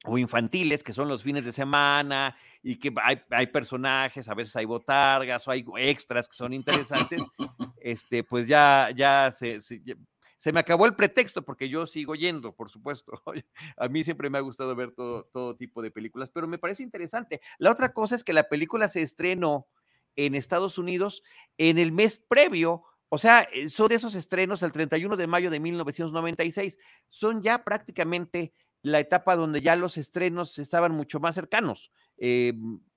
[0.04, 2.94] o infantiles, que son los fines de semana y que
[3.32, 7.22] hay, personajes, a veces hay botargas o hay extras que son interesantes,
[7.78, 12.70] este, pues ya, ya se, se, me acabó el pretexto porque yo sigo yendo, por
[12.70, 13.14] supuesto.
[13.78, 16.84] A mí siempre me ha gustado ver todo, todo tipo de películas, pero me parece
[16.84, 17.42] interesante.
[17.58, 19.68] La otra cosa es que la película se estrenó
[20.16, 21.24] en Estados Unidos
[21.58, 25.52] en el mes previo o sea, eh, son de esos estrenos el 31 de mayo
[25.52, 26.80] de 1996.
[27.10, 31.92] Son ya prácticamente la etapa donde ya los estrenos estaban mucho más cercanos.
[32.18, 32.54] Eh,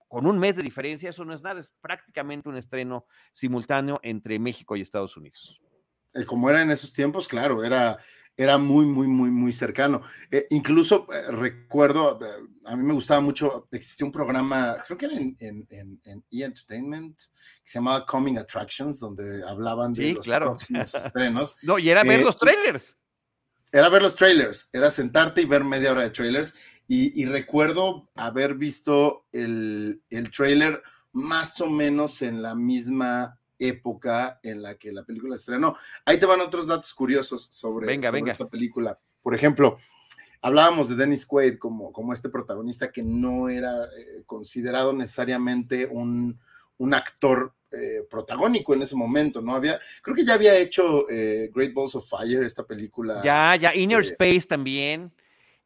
[0.08, 4.38] con un mes de diferencia, eso no es nada, es prácticamente un estreno simultáneo entre
[4.38, 5.60] México y Estados Unidos.
[6.14, 7.98] Eh, como era en esos tiempos, claro, era,
[8.36, 10.02] era muy, muy, muy, muy cercano.
[10.30, 12.18] Eh, incluso recuerdo,
[12.64, 16.44] a mí me gustaba mucho, existía un programa, creo que era en, en, E!
[16.44, 21.56] Entertainment, que se llamaba Coming Attractions, donde hablaban de los próximos estrenos.
[21.62, 22.96] No, y era ver los trailers
[23.72, 26.54] era ver los trailers, era sentarte y ver media hora de trailers.
[26.88, 34.62] Y, recuerdo haber visto el, el, trailer más o menos en la misma época en
[34.62, 35.76] la que la película estrenó.
[36.04, 39.00] Ahí te van otros datos curiosos sobre, esta película.
[39.20, 39.78] Por ejemplo,
[40.42, 46.38] hablábamos de Dennis Quaid como, como este protagonista que no era eh, considerado necesariamente un,
[46.78, 49.54] un actor eh, protagónico en ese momento, ¿no?
[49.54, 53.20] Había, creo que ya había hecho eh, Great Balls of Fire, esta película.
[53.24, 55.12] Ya, ya, Inner eh, Space también.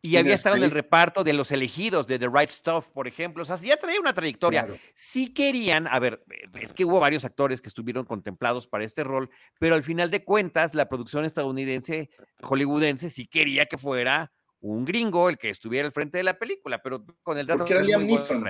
[0.02, 3.42] Y había estado en el reparto de los elegidos, de The Right Stuff, por ejemplo.
[3.42, 4.66] O sea, ya traía una trayectoria.
[4.94, 6.24] Sí querían, a ver,
[6.58, 10.24] es que hubo varios actores que estuvieron contemplados para este rol, pero al final de
[10.24, 12.08] cuentas, la producción estadounidense,
[12.40, 16.80] hollywoodense, sí quería que fuera un gringo el que estuviera al frente de la película,
[16.82, 17.58] pero con el dato.
[17.58, 18.42] Porque era Liam Neeson.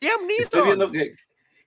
[0.00, 0.42] Liam Neeson.
[0.42, 1.14] Estoy viendo que,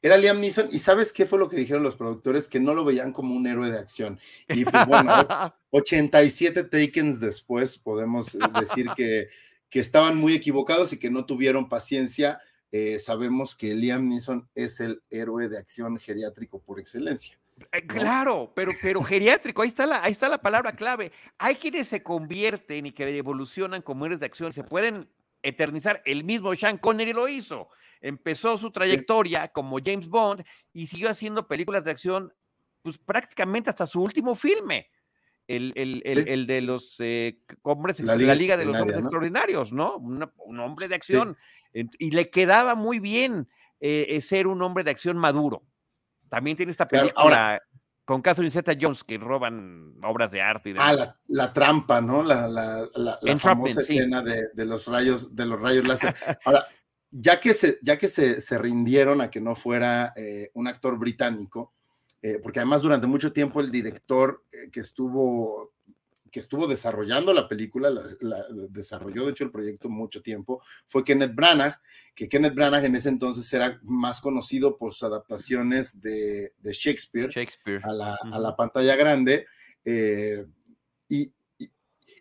[0.02, 2.48] era Liam Neeson, y ¿sabes qué fue lo que dijeron los productores?
[2.48, 4.20] Que no lo veían como un héroe de acción.
[4.50, 5.14] Y pues bueno,
[5.70, 9.30] 87 takens después podemos eh, decir que,
[9.70, 12.40] que estaban muy equivocados y que no tuvieron paciencia.
[12.72, 17.38] Eh, sabemos que Liam Neeson es el héroe de acción geriátrico por excelencia.
[17.72, 21.12] Eh, claro, pero, pero geriátrico, ahí está, la, ahí está la palabra clave.
[21.38, 25.08] Hay quienes se convierten y que evolucionan como héroes de acción, se pueden
[25.44, 26.02] eternizar.
[26.06, 27.70] El mismo Sean Connery lo hizo
[28.02, 32.34] empezó su trayectoria como James Bond y siguió haciendo películas de acción
[32.82, 34.90] pues prácticamente hasta su último filme.
[35.48, 39.98] El, de los eh, hombres, la Liga, de los Hombres Extraordinarios, ¿no?
[39.98, 41.38] un hombre de acción.
[41.74, 43.50] Y le quedaba muy bien
[43.82, 45.64] eh, eh, ser un hombre de acción maduro.
[46.30, 47.62] También tiene esta película
[48.06, 50.70] con Catherine Zeta Jones que roban obras de arte.
[50.70, 52.24] Y ah, la, trampa, ¿no?
[52.24, 52.88] La,
[53.40, 56.16] famosa escena de, los rayos, de los rayos láser.
[56.46, 56.64] Ahora,
[57.12, 61.74] ya que se, ya que se, rindieron a que no fuera eh, un actor británico,
[62.22, 65.74] eh, porque además durante mucho tiempo el director eh, que estuvo
[66.32, 71.36] que estuvo desarrollando la película, la, desarrolló de hecho el proyecto mucho tiempo, fue Kenneth
[71.36, 71.76] Branagh,
[72.16, 77.30] que Kenneth Branagh en ese entonces era más conocido por sus adaptaciones de, Shakespeare,
[77.84, 79.46] A, la, pantalla grande.
[81.10, 81.34] y,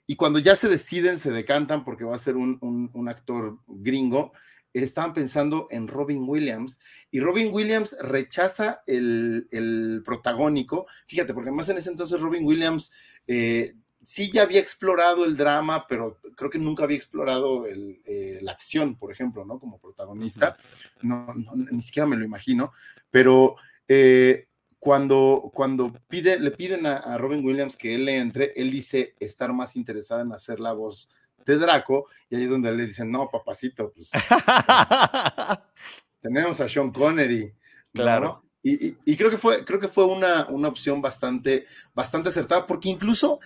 [0.08, 2.58] y, cuando ya se deciden, se decantan porque va a ser un,
[2.92, 4.32] un actor gringo,
[4.72, 6.78] estaban pensando en Robin Williams
[7.10, 10.86] y Robin Williams rechaza el, protagónico.
[11.06, 12.92] Fíjate, porque además en ese entonces Robin Williams
[13.26, 18.52] eh, sí ya había explorado el drama, pero creo que nunca había explorado eh, la
[18.52, 19.58] acción, por ejemplo, ¿no?
[19.58, 20.56] Como protagonista.
[21.02, 21.34] No,
[21.70, 22.72] ni siquiera me lo imagino,
[23.10, 23.56] pero
[23.88, 24.44] eh,
[24.78, 29.14] cuando, cuando pide, le piden a, a Robin Williams que él le entre, él dice
[29.20, 31.10] estar más interesado en hacer la voz
[31.46, 34.10] de Draco, y ahí es donde le dicen, no, papacito, pues
[36.20, 37.52] tenemos a Sean Connery.
[37.92, 38.44] Claro.
[38.62, 43.40] Y, creo que fue, creo que fue una, una opción bastante, bastante acertada, porque incluso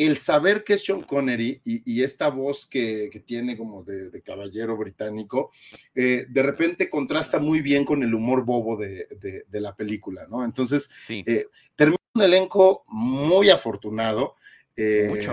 [0.00, 5.50] el saber que es Sean Connery y, esta voz que, tiene como de, caballero británico,
[5.94, 9.06] eh, de repente contrasta muy bien con el humor bobo de,
[9.50, 10.42] la película, ¿no?
[10.42, 14.36] Entonces, eh, termina un elenco muy afortunado.
[14.74, 15.28] Eh,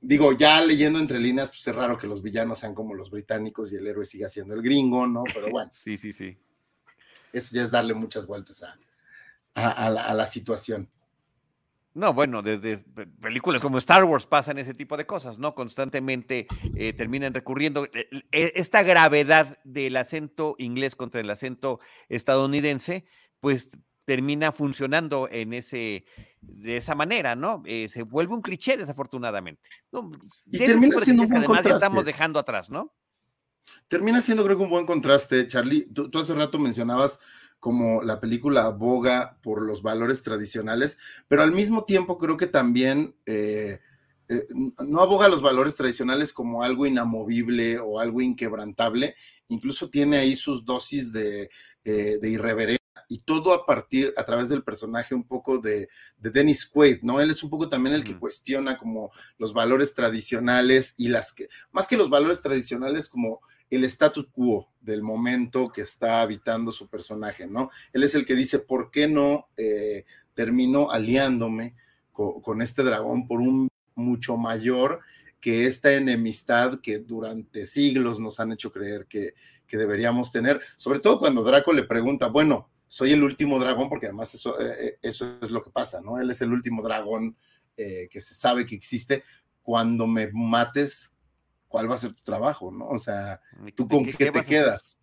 [0.00, 3.72] digo, ya leyendo entre líneas, pues es raro que los villanos sean como los británicos
[3.72, 5.24] y el héroe siga siendo el gringo, ¿no?
[5.32, 5.70] Pero bueno.
[5.74, 6.36] sí, sí, sí.
[7.32, 8.62] Eso ya es darle muchas vueltas
[9.54, 10.88] a la situación.
[11.92, 12.78] No, bueno, desde
[13.20, 15.56] películas como Star Wars pasan ese tipo de cosas, ¿no?
[15.56, 17.86] Constantemente eh, terminan recurriendo.
[17.86, 23.06] Eh, eh, esta gravedad del acento inglés contra el acento estadounidense,
[23.40, 23.70] pues
[24.04, 26.04] termina funcionando en ese,
[26.40, 27.62] de esa manera, ¿no?
[27.64, 29.68] se vuelve un cliché, desafortunadamente.
[30.46, 31.72] y termina siendo un buen contraste.
[31.72, 32.94] estamos dejando atrás, ¿no?
[33.88, 35.46] Termina siendo, creo que, un buen contraste.
[35.46, 37.20] Charlie, tú hace rato mencionabas
[37.60, 40.98] como la película aboga por los valores tradicionales,
[41.28, 43.80] pero al mismo tiempo creo que también eh,
[44.28, 44.46] eh,
[44.86, 49.14] no aboga los valores tradicionales como algo inamovible o algo inquebrantable,
[49.48, 51.50] incluso tiene ahí sus dosis de,
[51.84, 56.64] eh, irreverencia y todo a partir, a través del personaje un poco de, de, Dennis
[56.64, 57.20] Quaid, ¿no?
[57.20, 61.48] Él es un poco también el que cuestiona como los valores tradicionales y las que,
[61.72, 66.88] más que los valores tradicionales, como el status quo del momento que está habitando su
[66.88, 67.70] personaje, ¿no?
[67.92, 71.76] Él es el que dice, ¿por qué no eh, termino aliándome
[72.12, 75.00] con, este dragón por un mucho mayor
[75.40, 79.34] que esta enemistad que durante siglos nos han hecho creer que,
[79.66, 80.60] que deberíamos tener?
[80.76, 84.74] Sobre todo cuando Draco le pregunta, bueno, soy el último dragón, porque además eso, eh,
[84.80, 86.18] eh, eso es lo que pasa, ¿no?
[86.18, 87.36] Él es el último dragón
[87.76, 89.24] que se sabe que existe.
[89.62, 91.14] Cuando me mates,
[91.66, 92.88] cuál va a ser tu trabajo, ¿no?
[92.88, 93.40] O sea,
[93.74, 95.00] ¿tú con qué, te quedas?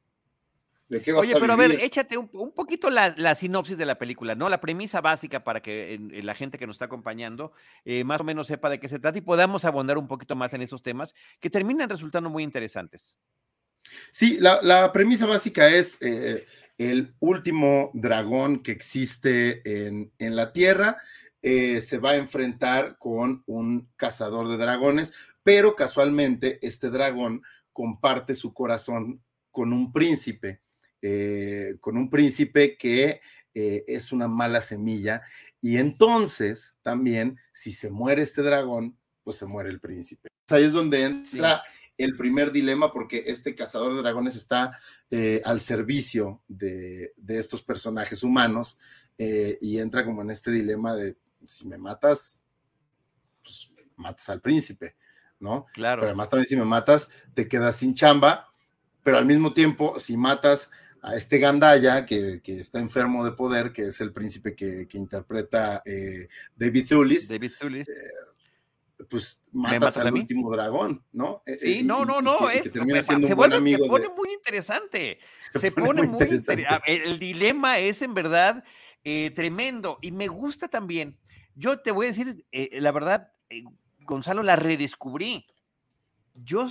[0.87, 4.35] ¿De qué vas Oye, pero a ver, échate un, poquito la, sinopsis de la película,
[4.35, 4.47] ¿no?
[4.47, 7.51] La premisa básica para que la gente que nos está acompañando
[7.83, 10.53] eh, más o menos sepa de qué se trata y podamos abondar un poquito más
[10.53, 13.17] en esos temas que terminan resultando muy interesantes.
[14.11, 16.45] Sí, la, premisa básica es eh,
[16.77, 20.97] el último dragón que existe en, en la Tierra.
[21.41, 25.13] Eh, se va a enfrentar con un cazador de dragones,
[25.43, 30.61] pero casualmente este dragón comparte su corazón con un príncipe,
[31.01, 33.21] eh, con un príncipe que
[33.53, 35.21] eh, es una mala semilla.
[35.61, 40.29] Y entonces también, si se muere este dragón, pues se muere el príncipe.
[40.49, 41.61] Ahí es donde entra
[41.97, 44.77] el primer dilema, porque este cazador de dragones está
[45.11, 48.77] eh, al servicio de, de, estos personajes humanos
[49.19, 52.43] y entra como en este dilema de si me matas,
[53.41, 54.95] pues matas al príncipe.
[55.39, 55.65] ¿no?
[55.73, 56.01] Claro.
[56.01, 58.47] Pero además también si me matas, te quedas sin chamba,
[59.03, 63.83] pero al mismo tiempo, si matas a este Gandaya, que, está enfermo de poder, que
[63.83, 67.87] es el príncipe que, interpreta eh, David Thulis, David Thulis.
[67.87, 67.93] Eh,
[69.09, 71.43] pues matas, al último dragón, ¿no?
[71.45, 73.83] Eh, sí, no, no, no, es, termina siendo un buen amigo.
[73.83, 75.19] Se pone muy interesante.
[75.37, 76.65] Se, pone, muy interesante.
[76.85, 78.63] El, dilema es en verdad
[79.35, 81.17] tremendo y me gusta también.
[81.55, 83.31] Yo te voy a decir, la verdad,
[84.07, 85.45] Gonzalo, la redescubrí.
[86.33, 86.67] Yo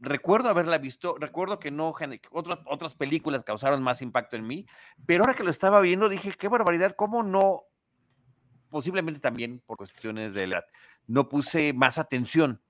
[0.00, 1.92] recuerdo haberla visto, recuerdo que no,
[2.30, 4.66] otras, otras películas causaron más impacto en mí,
[5.04, 7.64] pero ahora que lo estaba viendo dije, qué barbaridad, cómo no,
[8.68, 10.64] posiblemente también por cuestiones de edad,
[11.10, 12.62] no puse más atención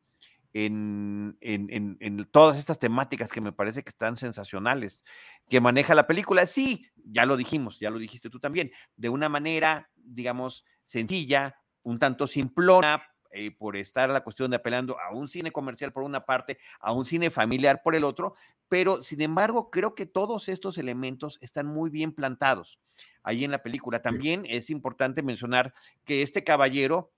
[0.53, 5.05] en, en, todas estas temáticas que me parece que están sensacionales,
[5.49, 6.45] que maneja la película.
[6.47, 11.99] Sí, ya lo dijimos, ya lo dijiste tú también, de una manera, digamos, sencilla, un
[11.99, 16.25] tanto simplona, eh, por estar la cuestión de apelando a un cine comercial por una
[16.25, 18.35] parte, a un cine familiar por el otro,
[18.69, 22.81] pero sin embargo creo que todos estos elementos están muy bien plantados
[23.23, 24.03] ahí en la película.
[24.03, 25.75] También es importante mencionar
[26.05, 27.13] que este caballero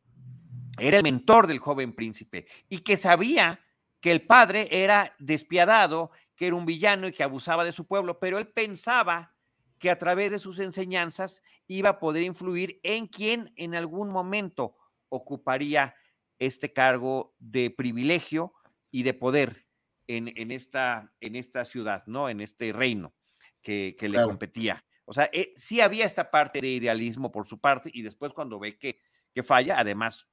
[0.78, 3.60] era el mentor del joven príncipe y que sabía
[4.00, 8.18] que el padre era despiadado, que era un villano y que abusaba de su pueblo,
[8.18, 9.34] pero él pensaba
[9.78, 14.76] que a través de sus enseñanzas iba a poder influir en quien en algún momento
[15.08, 15.94] ocuparía
[16.38, 18.52] este cargo de privilegio
[18.90, 19.66] y de poder
[20.08, 22.28] en, esta, en esta ciudad, ¿no?
[22.28, 23.14] En este reino
[23.62, 24.84] que, le competía.
[25.04, 28.58] O sea, eh, sí había esta parte de idealismo por su parte y después cuando
[28.58, 29.00] ve que,
[29.32, 30.28] que falla, además,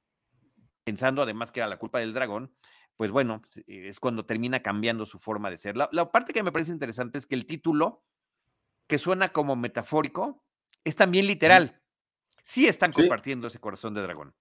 [0.90, 2.52] pensando además que era la culpa del dragón,
[2.96, 5.76] pues bueno, es cuando termina cambiando su forma de ser.
[5.76, 8.02] La, la, parte que me parece interesante es que el título,
[8.88, 10.42] que suena como metafórico,
[10.82, 11.80] es también literal.
[12.42, 14.34] Sí están compartiendo ese corazón de dragón.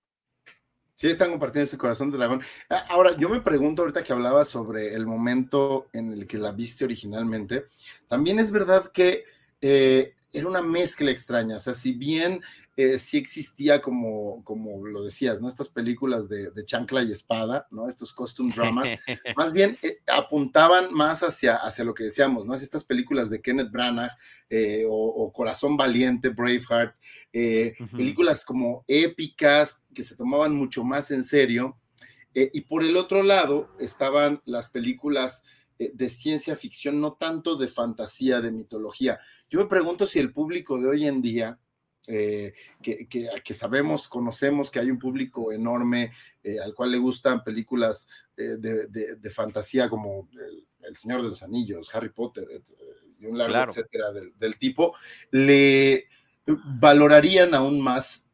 [0.95, 2.41] Sí, están compartiendo ese corazón de dragón.
[2.67, 6.51] Ah, ahora, yo me pregunto ahorita que hablaba sobre el momento en el que la
[6.51, 7.65] viste originalmente,
[8.07, 9.23] también es verdad que
[9.61, 12.41] eh, era una mezcla extraña, o sea, si bien
[12.81, 15.49] eh, sí existía como, como lo decías, ¿no?
[15.49, 17.89] Estas películas de, chancla y espada, ¿no?
[17.89, 18.91] Estos costume dramas,
[19.35, 22.55] más bien eh, apuntaban más hacia, hacia lo que decíamos, ¿no?
[22.55, 24.11] Estas películas de Kenneth Branagh
[24.49, 26.95] eh, o, Corazón Valiente, Braveheart,
[27.33, 31.77] películas como épicas que se tomaban mucho más en serio.
[32.33, 35.43] y por el otro lado estaban las películas
[35.77, 39.19] de ciencia ficción, no tanto de fantasía, de mitología.
[39.49, 41.59] Yo me pregunto si el público de hoy en día,
[42.07, 47.43] eh, que, que, sabemos, conocemos que hay un público enorme eh, al cual le gustan
[47.43, 48.07] películas
[48.37, 50.29] eh, de, de, fantasía como
[50.87, 52.47] el, Señor de los Anillos, Harry Potter
[53.19, 54.95] y un largo etcétera del, del, tipo,
[55.29, 56.07] le
[56.47, 58.31] valorarían aún más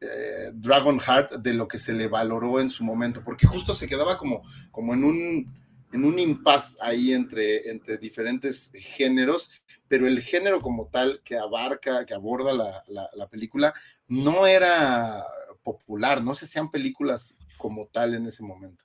[0.54, 4.16] Dragon Heart de lo que se le valoró en su momento, porque justo se quedaba
[4.16, 5.65] como, como en un
[5.96, 12.04] en un impasse ahí entre, entre diferentes géneros, pero el género como tal que abarca,
[12.04, 13.74] que aborda la, película,
[14.06, 15.24] no era
[15.62, 18.84] popular, no se sean películas como tal en ese momento.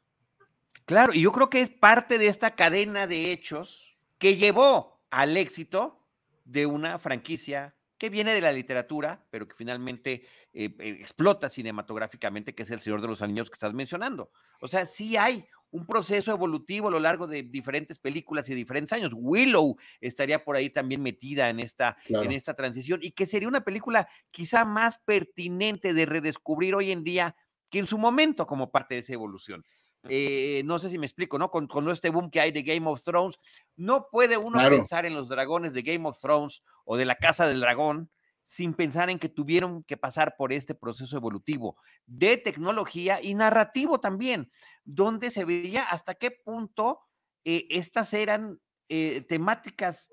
[0.86, 5.36] Claro, y yo creo que es parte de esta cadena de hechos que llevó al
[5.36, 6.00] éxito
[6.45, 12.56] de una franquicia que viene de la literatura, pero que finalmente eh, eh, explota cinematográficamente,
[12.56, 14.32] que es El Señor de los Anillos que estás mencionando.
[14.60, 18.93] O sea, sí hay un proceso evolutivo a lo largo de diferentes películas y diferentes
[18.93, 19.13] años.
[19.15, 23.63] Willow estaría por ahí también metida en esta, en esta transición y que sería una
[23.63, 27.36] película quizá más pertinente de redescubrir hoy en día
[27.69, 29.65] que en su momento como parte de esa evolución.
[30.10, 31.51] Eh, no sé si me explico, ¿no?
[31.51, 33.38] Con, con, este boom que hay de Game of Thrones,
[33.75, 37.47] no puede uno pensar en los dragones de Game of Thrones o de la Casa
[37.47, 38.10] del Dragón
[38.43, 43.99] sin pensar en que tuvieron que pasar por este proceso evolutivo de tecnología y narrativo
[43.99, 44.51] también,
[44.84, 46.99] donde se veía hasta qué punto
[47.45, 50.10] eh, estas eran eh, temáticas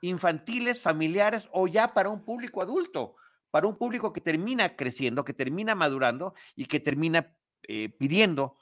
[0.00, 3.16] infantiles, familiares o ya para un público adulto,
[3.50, 8.56] para un público que termina creciendo, que termina madurando y que termina eh, pidiendo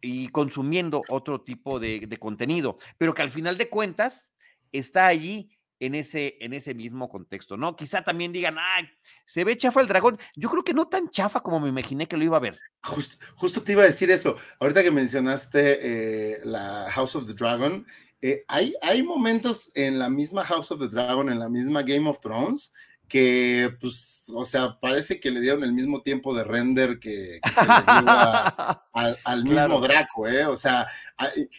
[0.00, 4.34] y consumiendo otro tipo de, de contenido, pero que al final de cuentas
[4.72, 7.74] está allí en ese, en ese mismo contexto, ¿no?
[7.74, 8.88] Quizá también digan, ay,
[9.26, 10.16] se ve chafa el dragón.
[10.36, 12.56] Yo creo que no tan chafa como me imaginé que lo iba a ver.
[12.82, 14.36] justo te iba a decir eso.
[14.60, 17.84] Ahorita que mencionaste eh, la House of the Dragon,
[18.20, 22.08] eh, hay, hay momentos en la misma House of the Dragon, en la misma Game
[22.08, 22.72] of Thrones,
[23.08, 27.66] que, pues, o sea, parece que le dieron el mismo tiempo de render que, se
[27.66, 28.06] le dio
[29.24, 30.46] al, mismo Draco, ¿eh?
[30.46, 30.86] O sea,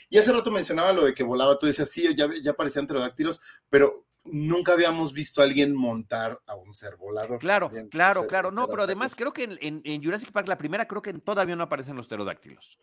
[0.10, 3.42] y hace rato mencionaba lo de que volaba, tú decías, sí, ya, ya parecían pterodáctilos,
[3.70, 7.40] pero nunca habíamos visto a alguien montar a un ser volador.
[7.40, 8.52] Claro, claro, claro.
[8.52, 11.96] No, pero además creo que en, Jurassic Park, la primera, creo que todavía no aparecen
[11.96, 12.78] los pterodáctilos.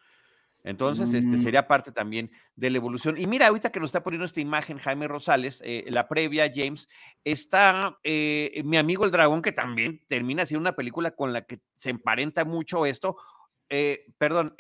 [0.62, 1.42] Entonces, este mm.
[1.42, 3.16] sería parte también de la evolución.
[3.16, 6.87] Y mira, ahorita que nos está poniendo esta imagen Jaime Rosales, eh, la previa, James,
[7.24, 11.61] está eh, mi amigo el dragón, que también termina siendo una película con la que
[11.76, 13.16] se emparenta mucho esto.
[13.70, 14.54] Eh, perdón,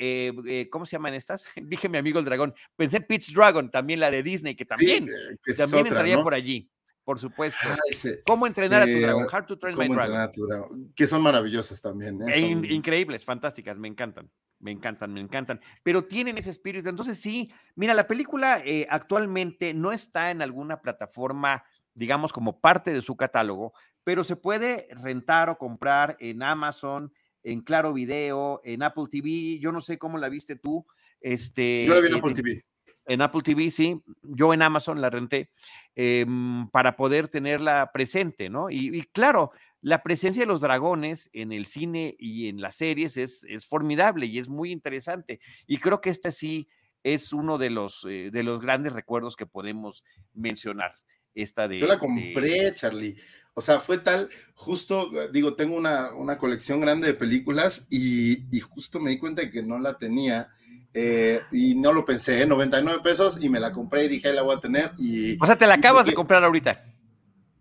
[0.70, 1.46] ¿cómo se llaman estas?
[1.62, 2.54] Dije mi amigo el dragón.
[2.76, 5.08] Pensé en Pitch Dragon, también la de Disney, que también,
[5.56, 6.70] también entraría por allí
[7.10, 7.58] por supuesto.
[7.64, 7.76] Ah,
[8.24, 9.26] ¿Cómo entrenar a tu dragón?
[9.32, 10.92] How to train my dragon.
[10.94, 12.20] Que son maravillosas también.
[12.22, 12.34] ¿eh?
[12.34, 14.30] E increíbles, fantásticas, me encantan.
[14.60, 15.60] Me encantan, me encantan.
[15.82, 16.88] Pero tienen ese espíritu.
[16.88, 22.92] Entonces, sí, mira, la película eh, actualmente no está en alguna plataforma, digamos, como parte
[22.92, 23.72] de su catálogo,
[24.04, 29.58] pero se puede rentar o comprar en Amazon, en Claro Video, en Apple TV.
[29.58, 30.86] Yo no sé cómo la viste tú.
[31.20, 32.64] Este, Yo la vi en Apple TV
[33.10, 35.50] en Apple TV, sí, yo en Amazon la renté
[35.96, 38.70] em, para poder tenerla presente, ¿no?
[38.70, 39.50] Y, claro,
[39.80, 44.26] la presencia de los dragones en el cine y en las series es, es formidable
[44.26, 45.40] y es muy interesante.
[45.66, 46.68] Y creo que este sí
[47.02, 50.94] es uno de los, eh, de los grandes recuerdos que podemos mencionar.
[51.34, 53.16] Esta de, yo la compré, Charlie.
[53.54, 58.60] O sea, fue tal, justo, digo, tengo una, una colección grande de películas y, y
[58.60, 60.50] justo me di cuenta de que no la tenía
[60.92, 63.02] eh, y no lo pensé, 99 ¿eh?
[63.02, 64.92] pesos y me la compré y dije, ahí la voy a tener.
[64.98, 66.84] Y, o sea, te la acabas de comprar ahorita.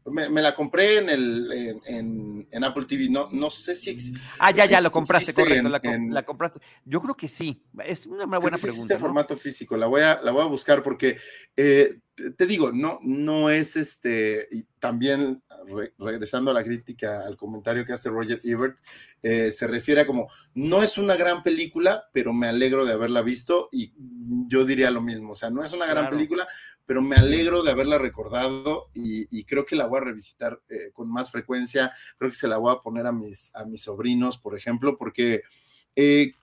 [0.06, 3.10] Me, la compré en el en, Apple TV.
[3.10, 3.96] No, no sé si
[4.40, 5.70] Ah, ya, ya, lo compraste, correcto.
[5.70, 6.60] la, compraste.
[6.84, 7.64] Yo creo que sí.
[7.86, 8.68] Es una buena pregunta.
[8.68, 9.78] existe formato físico.
[9.78, 11.18] La voy a, la voy a buscar porque
[11.56, 12.00] eh,
[12.38, 15.42] te digo, no, no es este, y también
[15.98, 18.78] regresando a la crítica, al comentario que hace Roger Ebert,
[19.22, 23.22] eh, se refiere a como, no es una gran película, pero me alegro de haberla
[23.22, 23.94] visto y
[24.48, 26.48] yo diría lo mismo, o sea, no es una gran película,
[26.86, 31.12] pero me alegro de haberla recordado y, creo que la voy a revisitar eh, con
[31.12, 34.58] más frecuencia, creo que se la voy a poner a mis, a mis sobrinos, por
[34.58, 35.42] ejemplo, porque...
[35.96, 36.34] Eh,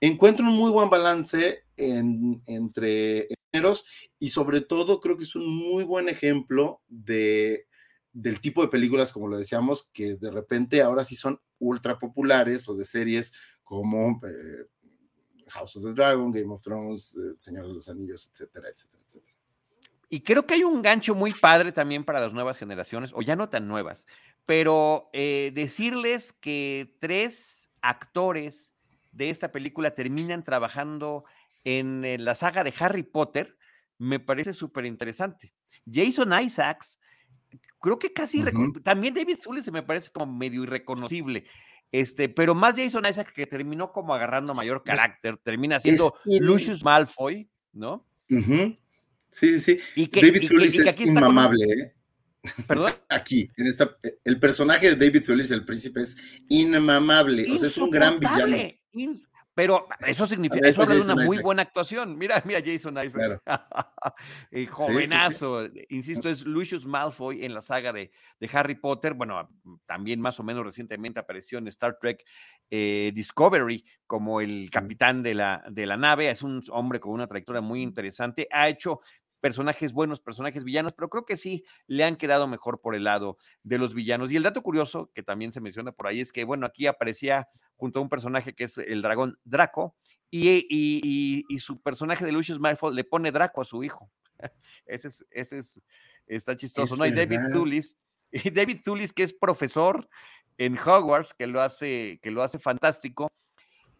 [0.00, 3.86] encuentro un muy buen balance entre géneros
[4.24, 7.66] y sobre todo creo que es un muy buen ejemplo de
[8.14, 12.66] del tipo de películas, como lo decíamos, que de repente ahora sí son ultra populares
[12.70, 14.66] o de series como eh,
[15.50, 19.34] House of the Dragon, Game of Thrones, eh, Señor de los Anillos, etcétera, etcétera, etcétera.
[20.08, 23.36] Y creo que hay un gancho muy padre también para las nuevas generaciones, o ya
[23.36, 24.06] no tan nuevas,
[24.46, 28.72] pero eh, decirles que tres actores
[29.12, 31.26] de esta película terminan trabajando
[31.62, 33.58] en la saga de Harry Potter,
[33.98, 35.52] me parece súper interesante.
[35.90, 36.98] Jason Isaacs,
[37.80, 38.42] creo que casi,
[38.82, 41.44] también David Zully se me parece como medio irreconocible.
[41.92, 47.48] Este, pero más Jason Isaac que terminó como agarrando mayor carácter, termina siendo Lucius Malfoy,
[47.72, 48.04] ¿no?
[48.28, 48.78] Sí,
[49.30, 49.78] sí, sí.
[49.94, 51.94] Y que, David es inmamable, ¿eh?
[52.66, 52.92] ¿Perdón?
[53.08, 56.16] Aquí, en esta, el personaje de David Thewlis, el príncipe, es
[56.48, 57.50] inmamable.
[57.52, 58.56] O sea, es un gran villano.
[59.54, 62.18] Pero eso significa, eso de una muy buena actuación.
[62.18, 63.40] Mira, mira Jason Isaac.
[64.70, 65.68] jovenazo.
[65.90, 69.14] Insisto, es Lucius Malfoy en la saga de, de, Harry Potter.
[69.14, 69.48] Bueno,
[69.86, 72.24] también más o menos recientemente apareció en Star Trek
[72.68, 76.28] eh, Discovery como el capitán de la, de la nave.
[76.28, 78.48] Es un hombre con una trayectoria muy interesante.
[78.50, 79.00] Ha hecho
[79.44, 83.36] personajes buenos, personajes villanos, pero creo que sí le han quedado mejor por el lado
[83.62, 84.30] de los villanos.
[84.30, 87.46] Y el dato curioso que también se menciona por ahí es que, bueno, aquí aparecía
[87.76, 89.96] junto a un personaje que es el dragón Draco
[90.30, 94.10] y, su personaje de Lucius Malfoy le pone Draco a su hijo.
[94.86, 95.82] ese es, ese es,
[96.26, 97.04] está chistoso, ¿no?
[97.04, 97.98] Y David Zulis,
[98.32, 100.08] y David Zulis, que es profesor
[100.56, 103.28] en Hogwarts, que lo hace, que lo hace fantástico.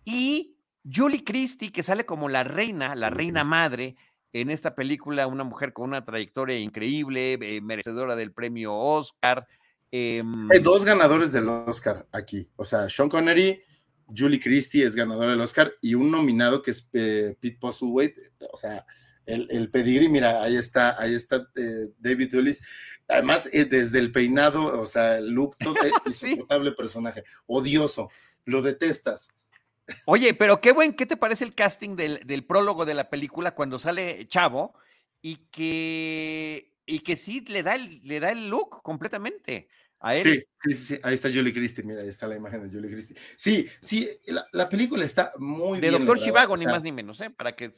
[0.07, 0.57] Y
[0.91, 3.97] Julie Christie, que sale como la reina, la reina madre,
[4.35, 9.47] en esta película una mujer con una trayectoria increíble, eh, merecedora del premio Oscar.
[9.93, 13.63] Em, Hay dos ganadores del Oscar aquí, o sea, Sean Connery,
[14.15, 18.57] Julie Christie es ganadora del Oscar y un nominado que es eh, Pete Postlethwaite, o
[18.57, 18.85] sea,
[19.25, 22.63] el, el pedigrí, mira, ahí está, ahí está eh, David Willis.
[23.07, 25.75] Además, desde el peinado, o sea, el look, todo
[26.07, 28.11] insoportable personaje, odioso,
[28.45, 29.29] lo detestas.
[30.07, 33.79] Oye, pero qué buen, ¿qué te parece el casting del, prólogo de la película cuando
[33.79, 34.75] sale Chavo
[35.21, 39.69] y que, y que sí le da el, le da el look completamente?
[40.01, 40.21] A él.
[40.21, 43.17] Sí, sí, sí, ahí está Julie Christie, mira, ahí está la imagen de Julie Christie.
[43.37, 44.07] Sí, sí,
[44.53, 45.93] la, película está muy de bien.
[45.93, 47.31] De Doctor Chivago, ni más ni menos, ¿eh?
[47.31, 47.73] para que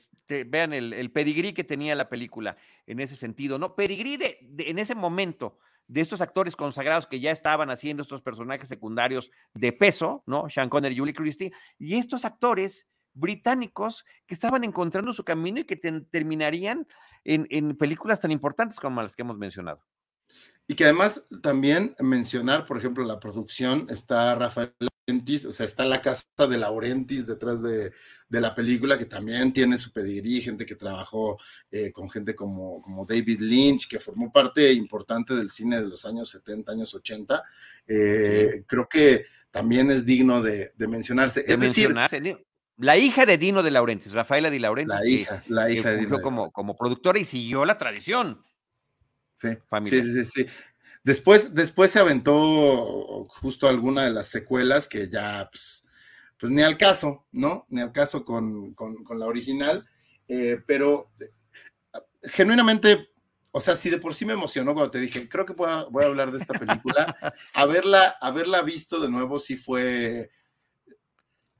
[0.46, 3.76] vean el, el, pedigrí que tenía la película en ese sentido, ¿no?
[3.76, 5.58] Pedigrí de, en ese momento,
[5.88, 10.48] de estos actores consagrados que ya estaban haciendo estos personajes secundarios de peso, ¿no?
[10.48, 15.64] Sean Connery y Julie Christie, y estos actores británicos que estaban encontrando su camino y
[15.64, 16.86] que terminarían
[17.24, 19.82] en, en películas tan importantes como las que hemos mencionado.
[20.68, 25.84] Y que además también mencionar, por ejemplo, la producción, está Rafael Laurentis, o sea, está
[25.84, 27.92] la casa de Laurentis detrás de,
[28.28, 31.38] la película, que también tiene su pedigrí, gente que trabajó
[31.70, 36.04] eh, con gente como, como David Lynch, que formó parte importante del cine de los
[36.04, 37.44] años 70, años 80.
[37.86, 41.44] Eh, creo que también es digno de, mencionarse.
[41.46, 41.94] es decir,
[42.78, 44.94] la hija de Dino de Laurentis, Rafaela de Laurentis.
[44.94, 46.20] La hija, la hija de Dino.
[46.20, 48.44] Como, como productora y siguió la tradición.
[49.36, 49.50] Sí,
[49.84, 50.46] sí, sí, sí.
[51.04, 55.84] Después, después se aventó justo alguna de las secuelas que ya, pues,
[56.36, 57.64] pues ni al caso, ¿no?
[57.68, 58.74] Ni al caso con,
[59.16, 59.86] la original,
[60.26, 61.30] eh, pero eh,
[62.24, 63.10] genuinamente,
[63.52, 65.84] o sea, si de por sí me emocionó cuando te dije, creo que voy a,
[65.84, 67.16] voy a hablar de esta película,
[67.54, 70.30] haberla, haberla visto de nuevo sí fue,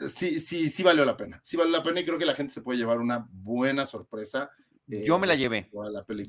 [0.01, 2.53] sí, sí, sí valió la pena, sí valió la pena y creo que la gente
[2.53, 4.51] se puede llevar una buena sorpresa
[4.87, 5.71] yo me la llevé.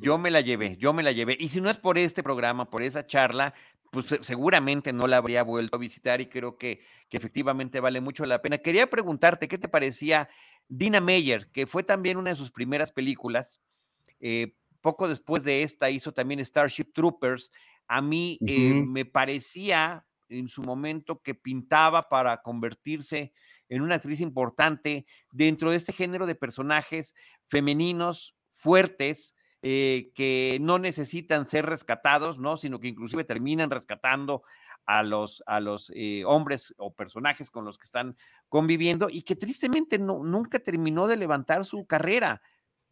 [0.02, 1.38] yo me la llevé, yo me la llevé.
[1.40, 3.54] Y si no es por este programa, por esa charla,
[3.92, 8.26] pues seguramente no la habría vuelto a visitar y creo que, que efectivamente vale mucho
[8.26, 8.58] la pena.
[8.58, 10.30] Quería preguntarte, ¿qué te parecía
[10.68, 13.62] Dina Meyer, que fue también una de sus primeras películas?
[14.20, 17.52] Eh, poco después de esta hizo también Starship Troopers.
[17.88, 23.34] A mí eh, me parecía en su momento que pintaba para convertirse
[23.70, 27.16] en una actriz importante dentro de este género de personajes
[27.48, 32.58] femeninos fuertes, eh, que no necesitan ser rescatados, ¿no?
[32.58, 34.44] Sino que inclusive terminan rescatando
[34.86, 38.18] a los, a los eh, hombres o personajes con los que están
[38.50, 42.42] conviviendo y que tristemente no, nunca terminó de levantar su carrera.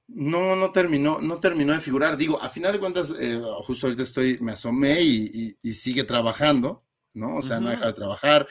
[0.07, 2.15] No, no terminó, no terminó de figurar.
[2.15, 6.83] Digo, a final de cuentas, eh, justo ahorita estoy, me asomé y, sigue trabajando,
[7.15, 7.37] ¿no?
[7.37, 8.47] O sea, no deja de trabajar.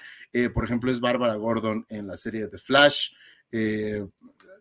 [0.52, 3.10] por ejemplo, es Bárbara Gordon en la serie de Flash.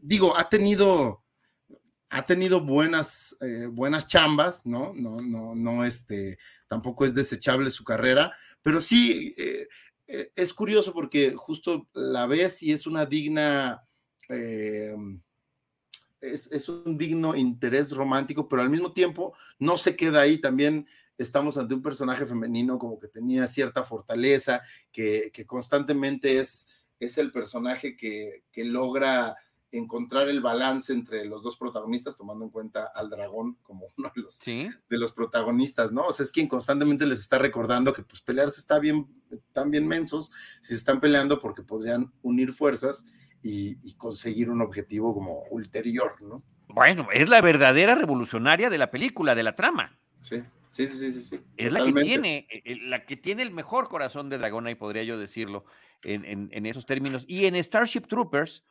[0.01, 1.22] digo, ha tenido,
[2.13, 4.93] ha tenido buenas, eh, buenas chambas, ¿no?
[4.93, 6.37] No, no, no, este,
[6.67, 9.67] tampoco es desechable su carrera, pero sí eh,
[10.05, 13.83] eh, es curioso porque justo la ves y es una digna,
[16.21, 20.87] es, un digno interés romántico, pero al mismo tiempo no se queda ahí también.
[21.17, 24.61] estamos ante un personaje femenino como que tenía cierta fortaleza,
[24.91, 26.67] que, que constantemente es,
[26.99, 29.35] es el personaje que, que logra
[29.73, 34.21] encontrar el balance entre los dos protagonistas, tomando en cuenta al dragón como uno de
[34.21, 36.05] los, de los protagonistas, ¿no?
[36.05, 39.87] O sea, es quien constantemente les está recordando que pues pelearse está bien, están bien
[39.87, 43.07] mensos, si se están peleando porque podrían unir fuerzas
[43.41, 46.43] y, conseguir un objetivo como ulterior, ¿no?
[46.67, 49.97] Bueno, es la verdadera revolucionaria de la película, de la trama.
[50.21, 50.43] Sí.
[50.69, 51.39] Sí, sí, sí, sí.
[51.55, 54.75] Es la que tiene, eh, eh, la que tiene el mejor corazón de dragón, y
[54.75, 55.65] podría yo decirlo
[56.01, 57.25] en, en esos términos.
[57.27, 58.63] Y en Starship Troopers,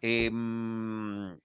[0.00, 1.38] Em,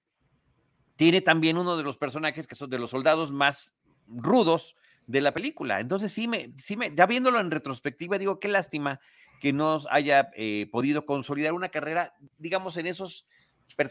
[0.95, 3.73] tiene también uno de los personajes que son de los soldados más
[4.07, 4.75] rudos
[5.07, 5.79] de la película.
[5.79, 8.99] Entonces, sí me, sí me, ya viéndolo en retrospectiva, digo, qué lástima
[9.39, 13.25] que no haya eh, podido consolidar una carrera, digamos, en esos,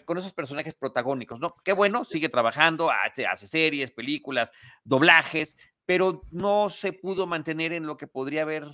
[0.04, 1.56] con esos personajes protagónicos, ¿no?
[1.64, 4.52] Qué bueno, sigue trabajando, hace, hace series, películas,
[4.84, 5.56] doblajes,
[5.86, 8.68] pero no se pudo mantener en lo que podría haber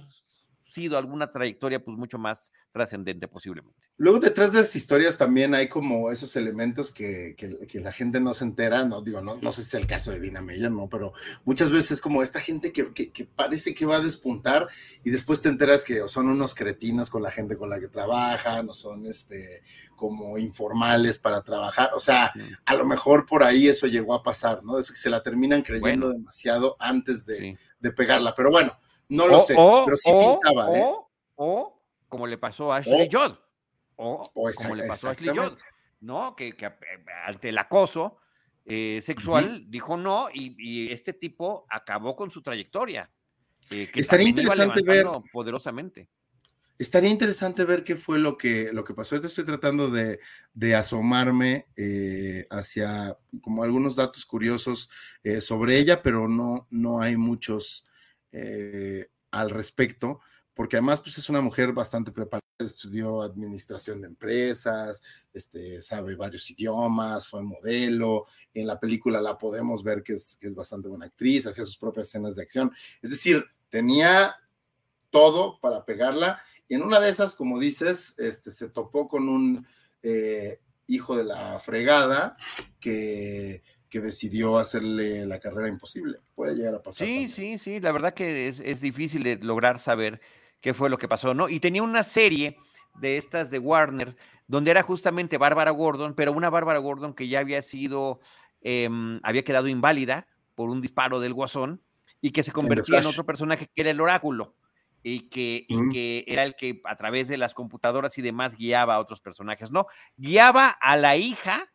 [0.77, 3.89] sido alguna trayectoria pues mucho más trascendente posiblemente.
[3.97, 8.35] Luego detrás de las historias también hay como esos elementos que, que, la gente no
[8.35, 10.89] se entera, no digo, no, no sé si es el caso de Dina Meyer, no,
[10.91, 11.15] pero
[11.45, 14.69] muchas veces como esta gente que, que, parece que va a despuntar
[15.03, 18.69] y después te enteras que son unos cretinos con la gente con la que trabajan
[18.69, 19.63] o son este
[19.97, 22.31] como informales para trabajar, o sea,
[22.67, 24.79] a lo mejor por ahí eso llegó a pasar, ¿no?
[24.79, 28.79] Es que se la terminan creyendo demasiado antes de, de pegarla, pero bueno,
[29.09, 30.87] no lo sé, pero sí pintaba, ¿eh?
[31.37, 33.37] O, como le pasó a Ashley Judd.
[33.97, 35.59] O, como le pasó a Ashley Judd.
[36.01, 36.37] ¿No?
[36.37, 36.71] Que, que,
[37.27, 38.19] ante el acoso
[38.69, 43.11] eh, sexual dijo no y, este tipo acabó con su trayectoria.
[43.71, 45.07] Eh, estaría interesante ver.
[45.33, 46.09] Poderosamente.
[46.79, 49.15] Estaría interesante ver qué fue lo que, lo que pasó.
[49.15, 50.21] Ahorita estoy tratando de,
[50.53, 54.91] de asomarme eh, hacia como algunos datos curiosos
[55.41, 57.87] sobre ella, pero no, no hay muchos
[58.39, 60.21] eh, al respecto,
[60.53, 66.51] porque además pues, es una mujer bastante preparada, estudió administración de empresas, este, sabe varios
[66.51, 71.07] idiomas, fue modelo, en la película la podemos ver que es, que es bastante buena
[71.07, 74.35] actriz, hacía sus propias escenas de acción, es decir, tenía
[75.11, 79.67] todo para pegarla, y en una de esas, como dices, este, se topó con un
[80.03, 82.37] eh, hijo de la fregada
[82.81, 86.19] que que decidió hacerle la carrera imposible.
[86.35, 87.07] Puede llegar a pasar.
[87.07, 90.21] Sí, sí, sí, la verdad que es, difícil de lograr saber
[90.61, 91.49] qué fue lo que pasó, ¿no?
[91.49, 92.59] Y tenía una serie
[92.95, 94.17] de estas de Warner,
[94.49, 98.21] donde era justamente Bárbara Gordon, pero una Bárbara Gordon que ya había sido,
[98.63, 101.83] em, había quedado inválida por un disparo del guasón
[102.21, 104.57] y que se convertía en, otro personaje que era el oráculo
[105.03, 108.97] y que, y que era el que a través de las computadoras y demás guiaba
[108.97, 109.87] a otros personajes, ¿no?
[110.17, 111.71] Guiaba a la hija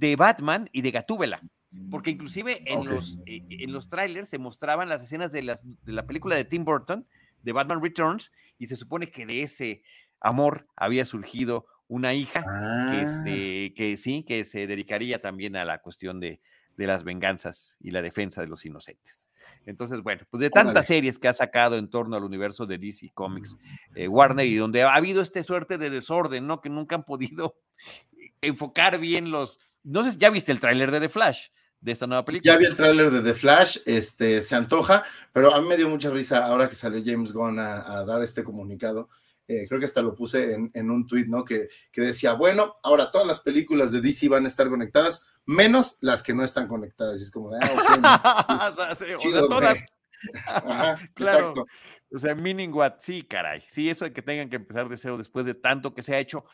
[0.00, 1.42] de Batman y de Gatúbela.
[1.90, 5.92] Porque inclusive en, los, eh, en los trailers se mostraban las escenas de, las, de
[5.92, 7.06] la película de Tim Burton,
[7.42, 9.82] de Batman Returns, y se supone que de ese
[10.20, 13.02] amor había surgido una hija que, ah.
[13.02, 16.40] este, que sí, que se dedicaría también a la cuestión de,
[16.76, 19.28] de, las venganzas y la defensa de los inocentes.
[19.66, 23.10] Entonces, bueno, pues de tantas series que ha sacado en torno al universo de DC
[23.12, 23.56] Comics,
[23.94, 26.60] eh, Warner, y donde ha habido esta suerte de desorden, ¿no?
[26.60, 27.56] Que nunca han podido
[28.40, 31.48] enfocar bien los, no sé, ya viste el tráiler de The Flash
[31.80, 32.52] de esta nueva película.
[32.52, 35.02] Ya vi el tráiler de The Flash, este, se antoja,
[35.32, 38.44] pero a mí me dio mucha risa ahora que sale James Gunn a, dar este
[38.44, 39.08] comunicado.
[39.48, 41.44] Eh, creo que hasta lo puse en, un tweet, ¿no?
[41.44, 45.96] Que, que, decía, bueno, ahora todas las películas de DC van a estar conectadas, menos
[46.00, 47.18] las que no están conectadas.
[47.18, 48.88] Y es como de, ah, ok.
[49.48, 49.78] todas.
[51.16, 51.66] Exacto.
[52.12, 53.64] O sea, meaning what, sí, caray.
[53.68, 56.18] Sí, eso de que tengan que empezar de cero después de tanto que se ha
[56.18, 56.44] hecho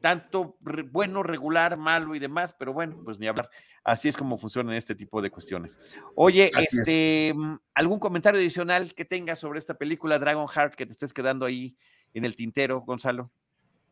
[0.00, 0.56] tanto
[0.90, 3.50] bueno, regular, malo y demás, pero bueno, pues ni hablar.
[3.82, 5.96] Así es como funcionan este tipo de cuestiones.
[6.14, 7.34] Oye, este,
[7.74, 11.76] ¿algún comentario adicional que tengas sobre esta película Dragon Heart que te estés quedando ahí
[12.12, 13.30] en el tintero, Gonzalo?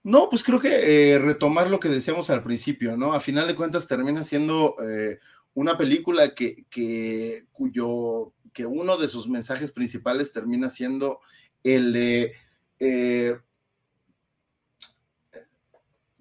[0.02, 3.14] No, pues creo que eh, retomar lo que decíamos al principio, ¿no?
[3.14, 5.18] A final de cuentas termina siendo eh,
[5.54, 11.20] una película que, que, cuyo, que uno de sus mensajes principales termina siendo
[11.62, 12.32] el de
[12.80, 13.38] eh,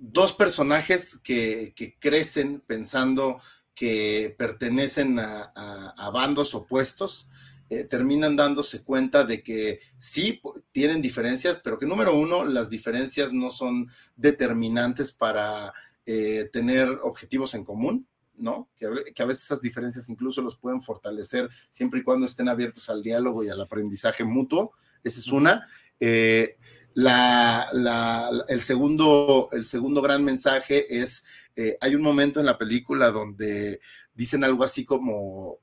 [0.05, 3.41] dos personajes que, crecen pensando
[3.73, 7.29] que pertenecen a, bandos opuestos,
[7.69, 10.41] eh, terminan dándose cuenta de que sí
[10.73, 15.73] tienen diferencias, pero que número uno, las diferencias no son determinantes para
[16.05, 18.69] eh, tener objetivos en común, ¿no?
[18.75, 23.01] Que, a veces esas diferencias incluso los pueden fortalecer siempre y cuando estén abiertos al
[23.01, 24.73] diálogo y al aprendizaje mutuo.
[25.01, 25.65] Esa es una.
[25.99, 26.57] Eh,
[26.95, 31.25] la, el, segundo, el segundo gran mensaje es,
[31.55, 33.79] eh, hay un momento en la película donde
[34.13, 35.59] dicen algo así como,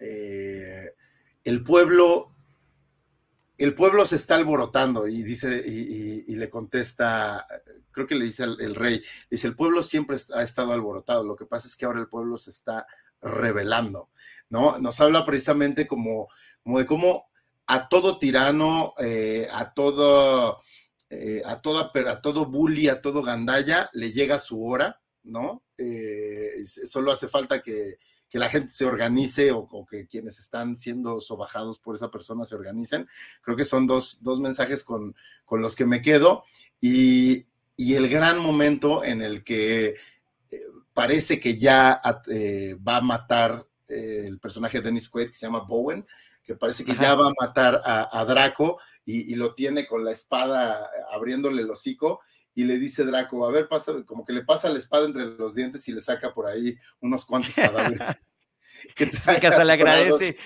[0.00, 0.94] eh,
[1.44, 2.34] el pueblo,
[3.56, 7.46] el pueblo se está alborotando y dice, y, le contesta,
[7.90, 11.46] creo que le dice el, rey, dice, el pueblo siempre ha estado alborotado, lo que
[11.46, 12.86] pasa es que ahora el pueblo se está
[13.20, 14.10] revelando,
[14.48, 14.78] ¿no?
[14.78, 16.28] Nos habla precisamente como,
[16.62, 17.27] como de cómo
[17.68, 20.58] a todo tirano, eh, a todo,
[21.10, 25.62] eh, a toda, a todo bully, a todo gandalla, le llega su hora, ¿no?
[25.76, 27.98] Eh, solo hace falta que,
[28.30, 32.54] que la gente se organice o, que quienes están siendo sobajados por esa persona se
[32.54, 33.06] organicen.
[33.42, 35.14] Creo que son dos, mensajes con,
[35.44, 36.44] con, los que me quedo
[36.80, 37.46] y,
[37.76, 39.94] el gran momento en el que
[40.94, 42.00] parece que ya
[42.86, 46.04] va a matar el personaje de Dennis Quaid que se llama Bowen,
[46.48, 50.12] que parece que ya va a matar a, Draco y, y, lo tiene con la
[50.12, 52.22] espada abriéndole el hocico
[52.54, 55.54] y le dice Draco, a ver, pasa, como que le pasa la espada entre los
[55.54, 58.16] dientes y le saca por ahí unos cuantos cadáveres.
[58.96, 60.38] que, hasta le agradece.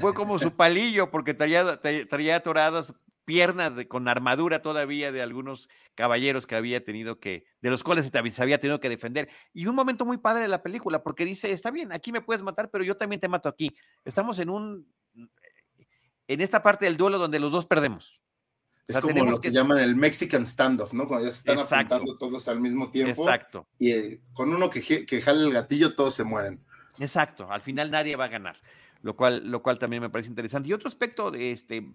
[0.00, 2.94] Fue como su palillo, porque traía, traía atoradas
[3.24, 8.10] piernas de, con armadura todavía de algunos caballeros que había tenido que, de los cuales
[8.10, 9.28] se había tenido que defender.
[9.52, 12.44] Y un momento muy padre de la película, porque dice, está bien, aquí me puedes
[12.44, 13.76] matar, pero yo también te mato aquí.
[14.04, 14.86] Estamos en un,
[16.28, 18.20] en esta parte del duelo donde los dos perdemos.
[18.86, 21.06] Es como lo que, llaman el Mexican standoff, ¿no?
[21.06, 23.22] Cuando ya se están apuntando todos al mismo tiempo.
[23.22, 23.66] Exacto.
[23.78, 26.64] Y eh, con uno que, que jale el gatillo, todos se mueren.
[26.98, 27.50] Exacto.
[27.50, 28.56] Al final nadie va a ganar.
[29.02, 30.68] Lo cual, lo cual también me parece interesante.
[30.68, 31.86] Y otro aspecto de este,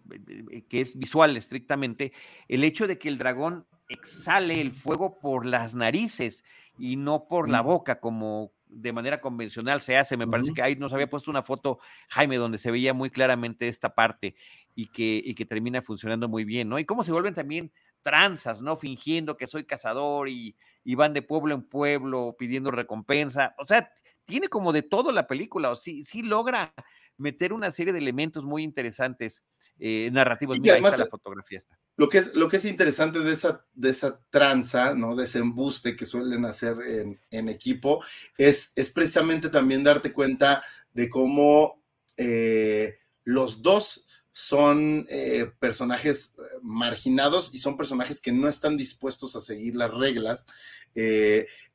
[0.69, 2.13] que es visual estrictamente,
[2.47, 6.43] el hecho de que el dragón exhale el fuego por las narices
[6.77, 10.17] y no por la boca, como de manera convencional se hace.
[10.17, 13.67] Me parece que ahí nos había puesto una foto, Jaime, donde se veía muy claramente
[13.67, 14.35] esta parte
[14.75, 16.79] y que, y que termina funcionando muy bien, ¿no?
[16.79, 17.71] Y cómo se vuelven también
[18.01, 18.75] tranzas, ¿no?
[18.75, 23.55] Fingiendo que soy cazador y, y van de pueblo en pueblo pidiendo recompensa.
[23.57, 23.91] O sea,
[24.25, 26.73] tiene como de todo la película, o sí, sí logra
[27.17, 29.43] meter una serie de elementos muy interesantes
[29.79, 30.59] eh, narrativos.
[30.59, 31.79] Mira, además, la fotografía está.
[31.95, 35.15] Lo que es, lo que es interesante de esa, de esa tranza, ¿no?
[35.15, 38.03] De ese embuste que suelen hacer en, en equipo,
[38.37, 41.83] es, es precisamente también darte cuenta de cómo
[42.17, 49.41] eh, los dos son eh, personajes marginados y son personajes que no están dispuestos a
[49.41, 50.47] seguir las reglas,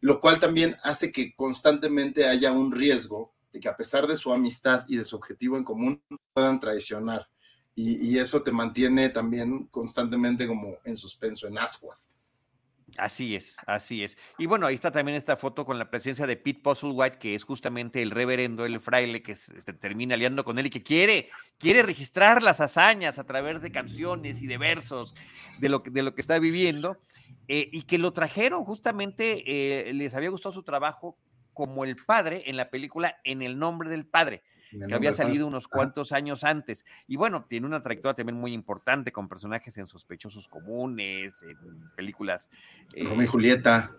[0.00, 4.32] lo cual también hace que constantemente haya un riesgo de que a pesar de su
[4.32, 7.28] amistad y de su objetivo en común, puedan traicionar.
[7.80, 12.10] Y, eso te mantiene también constantemente como en suspenso, en ascuas.
[12.96, 14.16] Así es, así es.
[14.36, 17.44] Y bueno, ahí está también esta foto con la presencia de Pete White, que es
[17.44, 21.84] justamente el reverendo, el fraile que se, termina aliando con él y que quiere, quiere
[21.84, 25.14] registrar las hazañas a través de canciones y de versos
[25.60, 26.98] de lo, de lo que está viviendo,
[27.46, 31.16] eh, y que lo trajeron justamente, eh, les había gustado su trabajo
[31.58, 35.66] como el padre en la película En el nombre del padre, que había salido unos
[35.66, 36.86] cuantos años antes.
[37.08, 42.48] Y bueno, tiene una trayectoria también muy importante con personajes en Sospechosos Comunes, en películas.
[42.94, 43.90] Eh, Romeo y Julieta.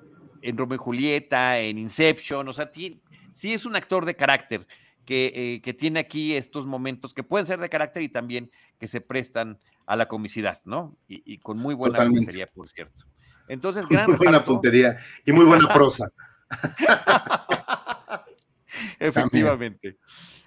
[0.41, 4.65] En Romeo y Julieta, en Inception, o sea, sí es un actor de carácter.
[5.05, 8.87] Que, eh, que, tiene aquí estos momentos que pueden ser de carácter y también que
[8.87, 10.95] se prestan a la comicidad, ¿no?
[11.09, 13.05] Y, con muy buena puntería, por cierto.
[13.49, 14.95] Entonces, gran muy buena puntería
[15.25, 16.09] y muy buena prosa.
[18.99, 19.97] Efectivamente.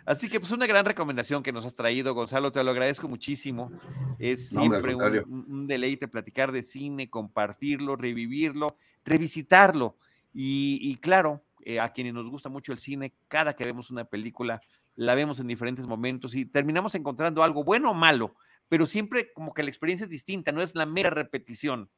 [0.04, 3.70] Así que pues una gran recomendación que nos has traído, Gonzalo, te lo agradezco muchísimo.
[4.18, 9.96] Es siempre un, deleite platicar de cine, compartirlo, revivirlo, revisitarlo.
[10.34, 14.60] Y, claro, eh, a quienes nos gusta mucho el cine, cada que vemos una película,
[14.96, 18.34] la vemos en diferentes momentos y terminamos encontrando algo bueno o malo,
[18.68, 21.90] pero siempre como que la experiencia es distinta, no es la mera repetición.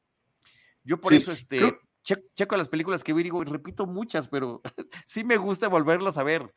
[0.83, 1.75] Yo por eso este,
[2.05, 4.61] checo las películas que vi, digo, y repito muchas, pero
[5.05, 6.53] sí me gusta volverlas a ver.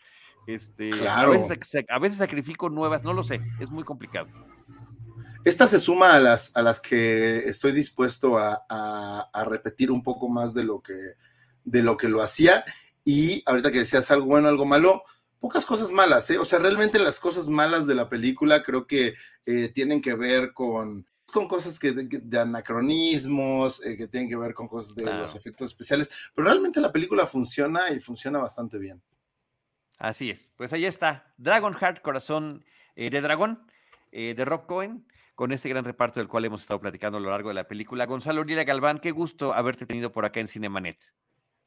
[0.47, 1.33] Este, claro.
[1.33, 4.29] a, veces, sacrifico nuevas, no lo sé, es muy complicado.
[5.45, 10.55] Esta se suma a las, a las que estoy dispuesto a, repetir un poco más
[10.55, 10.95] de lo que,
[11.65, 12.65] de lo que lo hacía.
[13.05, 15.03] Y ahorita que decías algo bueno, algo malo,
[15.41, 16.39] pocas cosas malas, ¿eh?
[16.39, 19.15] O sea, realmente las cosas malas de la película creo que
[19.47, 24.55] eh, tienen que ver con con cosas que de, anacronismos, eh, que tienen que ver
[24.55, 29.03] con cosas de los efectos especiales, pero realmente la película funciona y funciona bastante bien.
[29.99, 32.65] Así es, pues ahí está, Dragon Heart, Corazón
[32.97, 33.67] eh, de Dragón,
[34.13, 37.31] eh, de Rob Cohen, con este gran reparto del cual hemos estado platicando a lo
[37.31, 38.07] largo de la película.
[38.07, 40.99] Gonzalo Uriela Galván, qué gusto haberte tenido por acá en Cinemanet.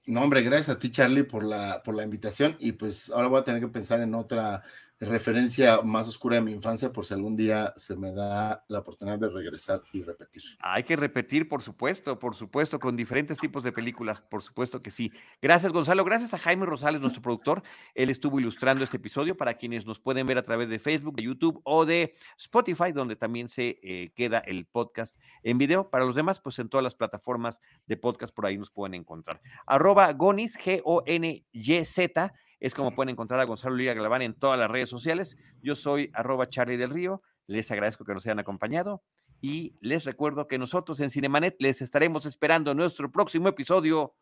[0.08, 2.58] No, hombre, gracias a ti, Charlie, por la, por la invitación.
[2.60, 4.64] Y pues ahora voy a tener que pensar en otra
[5.06, 9.18] referencia más oscura de mi infancia por si algún día se me da la oportunidad
[9.18, 10.44] de regresar y repetir.
[10.60, 14.92] Hay que repetir, por supuesto, por supuesto, con diferentes tipos de películas, por supuesto que
[14.92, 15.12] sí.
[15.42, 16.06] Gracias, Gonzalo.
[16.06, 17.64] Gracias a Jaime Rosales, nuestro productor.
[17.96, 21.24] Él estuvo ilustrando este episodio para quienes nos pueden ver a través de Facebook, de
[21.24, 25.90] YouTube o de Spotify, donde también se eh, queda el podcast en video.
[25.90, 29.42] Para los demás, pues en todas las plataformas de podcast por ahí nos pueden encontrar.
[29.66, 34.88] Arroba Gonis, G-O-N-Y-Z es como pueden encontrar a Gonzalo Lira Galván en todas las redes
[34.88, 35.36] sociales.
[35.62, 37.24] Yo soy arroba Charlie del Río.
[37.48, 39.04] Les agradezco que nos hayan acompañado
[39.42, 44.16] y les recuerdo que nosotros en Cinemanet les estaremos esperando en nuestro próximo episodio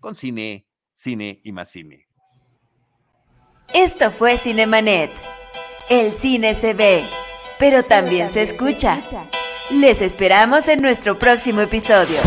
[0.00, 2.08] con cine, cine y más cine.
[3.72, 5.12] Esto fue Cinemanet.
[5.88, 7.08] El cine se ve,
[7.60, 9.04] pero también se escucha.
[9.70, 12.20] Les esperamos en nuestro próximo episodio.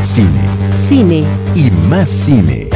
[0.00, 0.40] Cine.
[0.88, 1.24] Cine.
[1.54, 2.71] Y más cine.